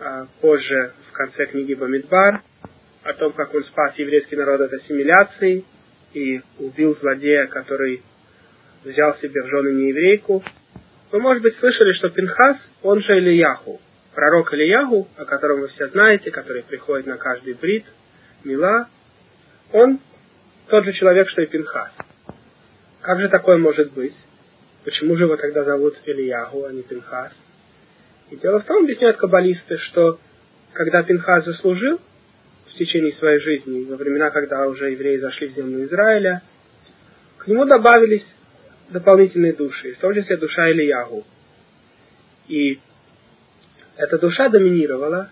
[0.00, 2.42] а, позже в конце книги Бамидбар,
[3.04, 5.64] о том, как он спас еврейский народ от ассимиляции
[6.12, 8.02] и убил злодея, который
[8.84, 10.42] взял себе в жены нееврейку.
[11.12, 13.80] Вы, может быть, слышали, что Пинхас, он же Ильяху,
[14.16, 17.84] пророк Ильяху, о котором вы все знаете, который приходит на каждый брит,
[18.44, 18.88] Мила,
[19.72, 20.00] он
[20.68, 21.92] тот же человек, что и Пинхас.
[23.02, 24.14] Как же такое может быть?
[24.84, 27.32] Почему же его тогда зовут Ильяху, а не Пинхас?
[28.30, 30.18] И дело в том, объясняют каббалисты, что
[30.72, 32.00] когда Пинхас заслужил
[32.70, 36.40] в течение своей жизни, во времена, когда уже евреи зашли в землю Израиля,
[37.36, 38.24] к нему добавились
[38.88, 41.22] дополнительные души, в том числе душа Ильягу.
[42.48, 42.80] И
[43.96, 45.30] эта душа доминировала,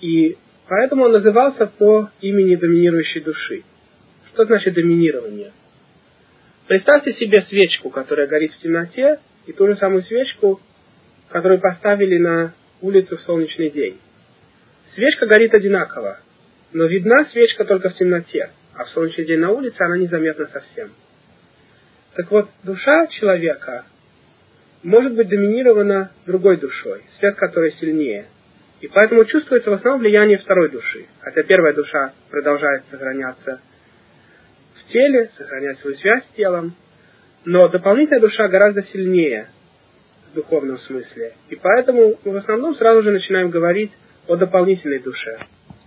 [0.00, 0.36] и
[0.68, 3.62] поэтому он назывался по имени доминирующей души.
[4.32, 5.52] Что значит доминирование?
[6.66, 10.60] Представьте себе свечку, которая горит в темноте, и ту же самую свечку,
[11.28, 13.98] которую поставили на улицу в солнечный день.
[14.94, 16.18] Свечка горит одинаково,
[16.72, 20.90] но видна свечка только в темноте, а в солнечный день на улице она незаметна совсем.
[22.14, 23.84] Так вот, душа человека
[24.86, 28.26] может быть доминирована другой душой, свет которой сильнее.
[28.80, 33.60] И поэтому чувствуется в основном влияние второй души, хотя первая душа продолжает сохраняться
[34.76, 36.74] в теле, сохранять свою связь с телом,
[37.44, 39.48] но дополнительная душа гораздо сильнее
[40.30, 41.32] в духовном смысле.
[41.48, 43.90] И поэтому мы в основном сразу же начинаем говорить
[44.28, 45.40] о дополнительной душе.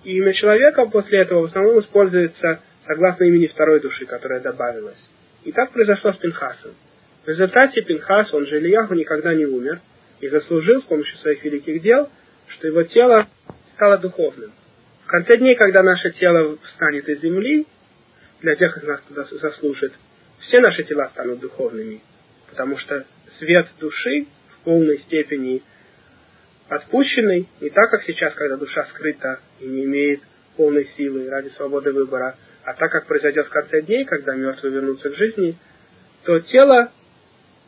[0.03, 4.99] И имя человека после этого в основном используется согласно имени второй души, которая добавилась.
[5.45, 6.71] И так произошло с Пинхасом.
[7.25, 9.81] В результате Пинхас, он же Ильяху, никогда не умер
[10.21, 12.09] и заслужил с помощью своих великих дел,
[12.47, 13.27] что его тело
[13.73, 14.51] стало духовным.
[15.03, 17.65] В конце дней, когда наше тело встанет из земли,
[18.41, 19.93] для тех из нас, кто заслужит,
[20.39, 22.01] все наши тела станут духовными.
[22.49, 23.05] потому что
[23.37, 25.61] свет души в полной степени
[26.67, 30.21] отпущенный, не так, как сейчас, когда душа скрыта и не имеет
[30.55, 35.09] полной силы ради свободы выбора, а так, как произойдет в конце дней, когда мертвые вернутся
[35.09, 35.57] к жизни,
[36.23, 36.91] то тело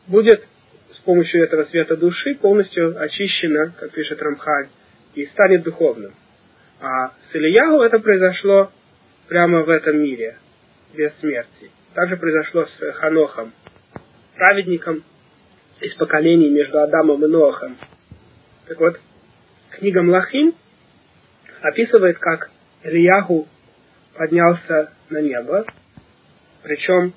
[0.06, 0.44] будет
[0.92, 4.68] с помощью этого света души полностью очищено, как пишет Рамхаль,
[5.14, 6.12] и станет духовным.
[6.80, 8.70] А с Ильягу это произошло
[9.28, 10.36] прямо в этом мире,
[10.94, 11.70] без смерти.
[11.94, 13.52] Также произошло с Ханохом,
[14.34, 15.04] праведником
[15.80, 17.76] из поколений между Адамом и Ноахом.
[18.66, 19.00] Так вот,
[19.70, 20.54] книга Млахим
[21.60, 22.50] описывает, как
[22.82, 23.46] Ильяху
[24.14, 25.64] поднялся на небо,
[26.62, 27.14] причем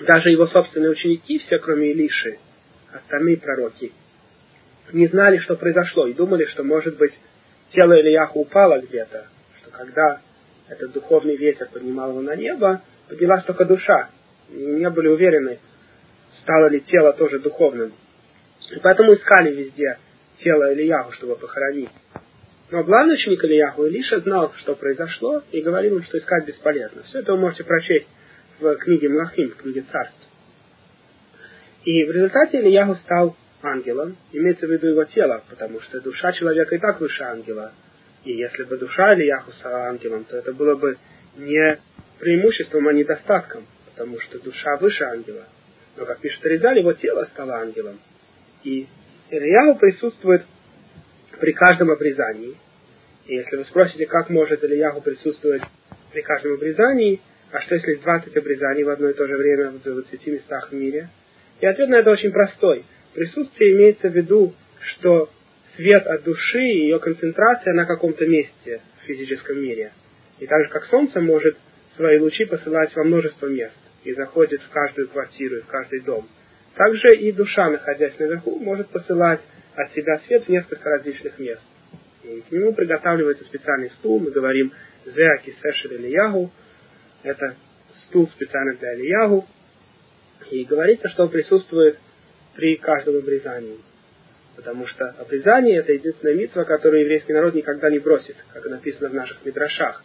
[0.00, 2.38] даже его собственные ученики, все кроме Илиши,
[2.92, 3.92] остальные пророки,
[4.92, 7.12] не знали, что произошло, и думали, что, может быть,
[7.72, 9.26] тело Ильяху упало где-то,
[9.60, 10.20] что когда
[10.68, 14.08] этот духовный ветер поднимал его на небо, поднялась только душа.
[14.50, 15.58] И не были уверены,
[16.40, 17.92] стало ли тело тоже духовным.
[18.70, 19.98] И поэтому искали везде
[20.42, 21.90] тело Ильяху, чтобы похоронить.
[22.70, 27.02] Но главный ученик Ильяху Илиша знал, что произошло, и говорил им, что искать бесполезно.
[27.04, 28.06] Все это вы можете прочесть
[28.60, 30.16] в книге Млахим, в книге Царств.
[31.84, 36.74] И в результате Ильяху стал ангелом, имеется в виду его тело, потому что душа человека
[36.74, 37.72] и так выше ангела.
[38.24, 40.98] И если бы душа Ильяху стала ангелом, то это было бы
[41.36, 41.78] не
[42.18, 45.44] преимуществом, а недостатком, потому что душа выше ангела.
[45.96, 47.98] Но, как пишет Резаль, его тело стало ангелом.
[48.64, 48.86] И
[49.30, 50.42] Ильяху присутствует
[51.40, 52.56] при каждом обрезании.
[53.26, 55.62] И если вы спросите, как может Ильяху присутствовать
[56.12, 57.20] при каждом обрезании,
[57.50, 60.74] а что если 20 обрезаний в одно и то же время в 20 местах в
[60.74, 61.08] мире?
[61.60, 62.84] И ответ на это очень простой.
[63.14, 65.30] Присутствие имеется в виду, что
[65.76, 69.92] свет от души и ее концентрация на каком-то месте в физическом мире.
[70.40, 71.56] И так же, как Солнце может
[71.96, 76.28] свои лучи посылать во множество мест и заходит в каждую квартиру и в каждый дом.
[76.74, 79.40] Также и душа, находясь наверху, может посылать
[79.74, 81.62] от себя свет в несколько различных мест.
[82.24, 84.72] И к нему приготавливается специальный стул, мы говорим
[85.06, 86.52] «Зеаки Сешер Ильягу»,
[87.22, 87.56] это
[88.06, 89.46] стул специально для Ильягу,
[90.50, 91.98] и говорится, что он присутствует
[92.54, 93.78] при каждом обрезании.
[94.56, 99.14] Потому что обрезание– это единственная митва, которую еврейский народ никогда не бросит, как написано в
[99.14, 100.02] наших мидрашах.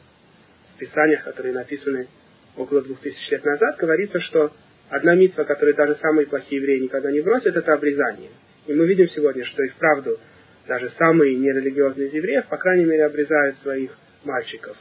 [0.76, 2.08] В писаниях, которые написаны
[2.56, 4.52] около двух тысяч лет назад, говорится, что
[4.90, 8.30] одна митва, которую даже самые плохие евреи никогда не бросят, это обрезание.
[8.68, 10.20] И мы видим сегодня, что и вправду
[10.68, 14.78] даже самые нерелигиозные из евреев, по крайней мере, обрезают своих мальчиков.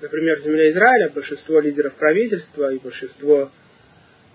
[0.00, 3.50] Например, в земле Израиля большинство лидеров правительства и большинство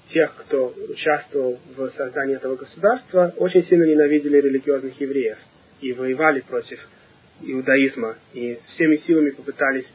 [0.10, 5.38] тех, кто участвовал в создании этого государства, очень сильно ненавидели религиозных евреев
[5.80, 6.80] и воевали против
[7.42, 9.88] иудаизма, и всеми силами попытались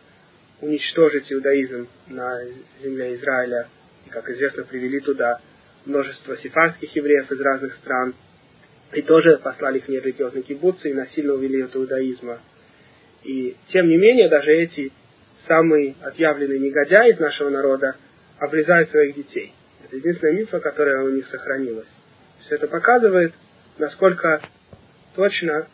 [0.63, 2.41] уничтожить иудаизм на
[2.83, 3.69] земле Израиля,
[4.07, 5.41] и, как известно, привели туда
[5.85, 8.15] множество сифарских евреев из разных стран,
[8.95, 12.41] и тоже послали их в нерелигиозные кибуцы и насильно увели от иудаизма.
[13.23, 14.93] И тем не менее, даже эти
[15.49, 17.97] самые отъявленные негодяи из нашего народа
[18.39, 19.55] обрезают своих детей.
[19.85, 21.89] Это единственная мифа, которая у них сохранилась.
[22.41, 23.33] Все это показывает,
[23.79, 24.41] насколько
[25.17, 25.67] точно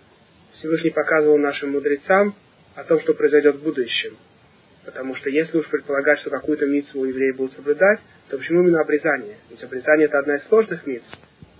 [0.55, 2.35] Всевышний показывал нашим мудрецам
[2.75, 4.17] о том, что произойдет в будущем.
[4.85, 9.37] Потому что если уж предполагать, что какую-то митцву евреи будут соблюдать, то почему именно обрезание?
[9.51, 11.09] Ведь обрезание это одна из сложных митцв.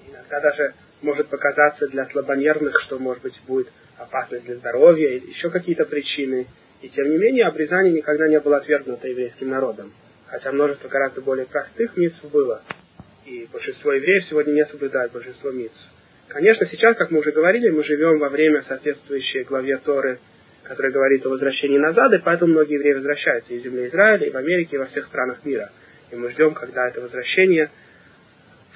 [0.09, 5.85] Иногда даже может показаться для слабонервных, что, может быть, будет опасность для здоровья еще какие-то
[5.85, 6.47] причины.
[6.85, 9.91] И тем не менее, обрезание никогда не было отвергнуто еврейским народом.
[10.27, 12.63] Хотя множество гораздо более простых митцв было.
[13.25, 15.83] И большинство евреев сегодня не соблюдают большинство митцв.
[16.29, 20.19] Конечно, сейчас, как мы уже говорили, мы живем во время соответствующей главе Торы
[20.65, 24.37] который говорит о возвращении назад, и поэтому многие евреи возвращаются из земли Израиля, и в
[24.37, 25.71] Америке, и во всех странах мира.
[26.11, 27.71] И мы ждем, когда это возвращение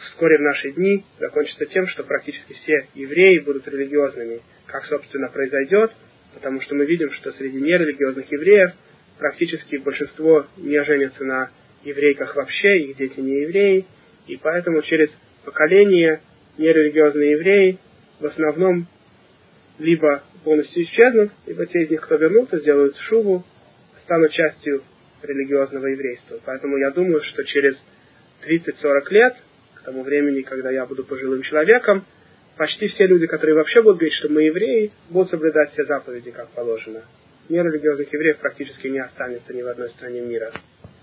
[0.03, 5.93] вскоре в наши дни закончится тем, что практически все евреи будут религиозными, как, собственно, произойдет,
[6.35, 8.72] потому что мы видим, что среди нерелигиозных евреев
[9.18, 11.51] практически большинство не женятся на
[11.85, 13.87] еврейках вообще, их дети не евреи,
[14.26, 15.11] и поэтому через
[15.45, 16.20] поколение
[16.59, 17.79] нерелигиозные евреи
[18.20, 18.87] в основном
[19.79, 23.45] либо полностью исчезнут, либо те из них, кто вернулся, сделают шубу,
[24.05, 24.83] станут частью
[25.22, 26.39] религиозного еврейства.
[26.45, 27.76] Поэтому я думаю, что через
[28.47, 29.37] 30-40 лет,
[29.74, 32.05] к тому времени, когда я буду пожилым человеком,
[32.59, 36.49] почти все люди, которые вообще будут говорить, что мы евреи, будут соблюдать все заповеди, как
[36.51, 37.03] положено.
[37.49, 40.53] Нерелигиозных евреев практически не останется ни в одной стране мира.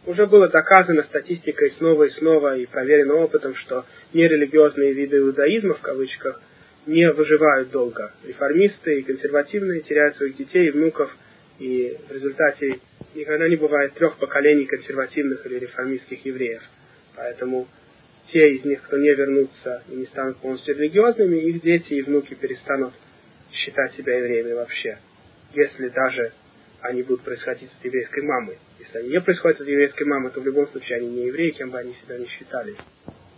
[0.05, 5.81] Уже было доказано статистикой снова и снова и проверено опытом, что нерелигиозные виды иудаизма, в
[5.81, 6.39] кавычках,
[6.85, 8.11] не выживают долго.
[8.23, 11.15] Реформисты и консервативные теряют своих детей и внуков,
[11.57, 12.79] и в результате
[13.15, 16.61] никогда не бывает трех поколений консервативных или реформистских евреев.
[17.15, 17.67] Поэтому
[18.31, 22.33] те из них, кто не вернутся и не станут полностью религиозными, их дети и внуки
[22.33, 22.93] перестанут
[23.51, 24.97] считать себя евреями вообще.
[25.53, 26.33] Если даже
[26.85, 28.57] они будут происходить от еврейской мамы.
[28.79, 31.71] Если они не происходят от еврейской мамы, то в любом случае они не евреи, кем
[31.71, 32.75] бы они себя не считали.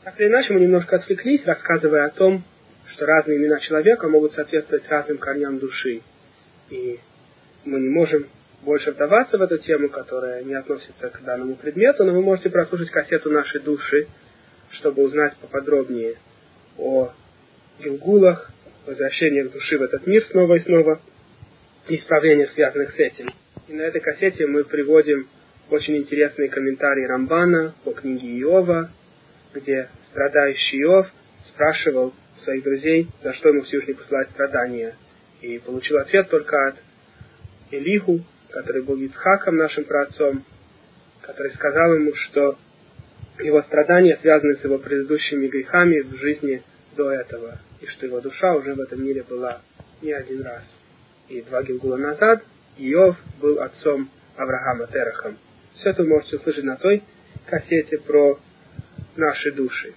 [0.04, 2.44] Так или иначе, мы немножко отвлеклись, рассказывая о том,
[2.88, 6.02] что разные имена человека могут соответствовать разным корням души.
[6.70, 7.00] И
[7.66, 8.28] мы не можем
[8.64, 12.90] больше вдаваться в эту тему, которая не относится к данному предмету, но вы можете прослушать
[12.90, 14.08] кассету нашей души,
[14.72, 16.16] чтобы узнать поподробнее
[16.78, 17.12] о
[17.80, 18.52] гилгулах,
[18.86, 21.02] возвращениях души в этот мир снова и снова,
[21.88, 23.30] и исправлениях, связанных с этим.
[23.68, 25.28] И на этой кассете мы приводим
[25.70, 28.90] очень интересные комментарии Рамбана по книге Иова,
[29.54, 31.08] где страдающий Иов
[31.50, 32.14] спрашивал
[32.44, 34.96] своих друзей, за что ему Всевышний посылает страдания.
[35.42, 36.76] И получил ответ только от
[37.72, 40.44] Элиху, который был Ицхаком, нашим праотцом,
[41.22, 42.58] который сказал ему, что
[43.40, 46.64] его страдания связаны с его предыдущими грехами в жизни
[46.96, 49.62] до этого, и что его душа уже в этом мире была
[50.02, 50.64] не один раз.
[51.30, 52.44] И два Гилгула назад
[52.78, 55.38] Иов был отцом Авраама Терахом.
[55.76, 57.04] Все это вы можете услышать на той
[57.46, 58.40] кассете про
[59.16, 59.94] наши души.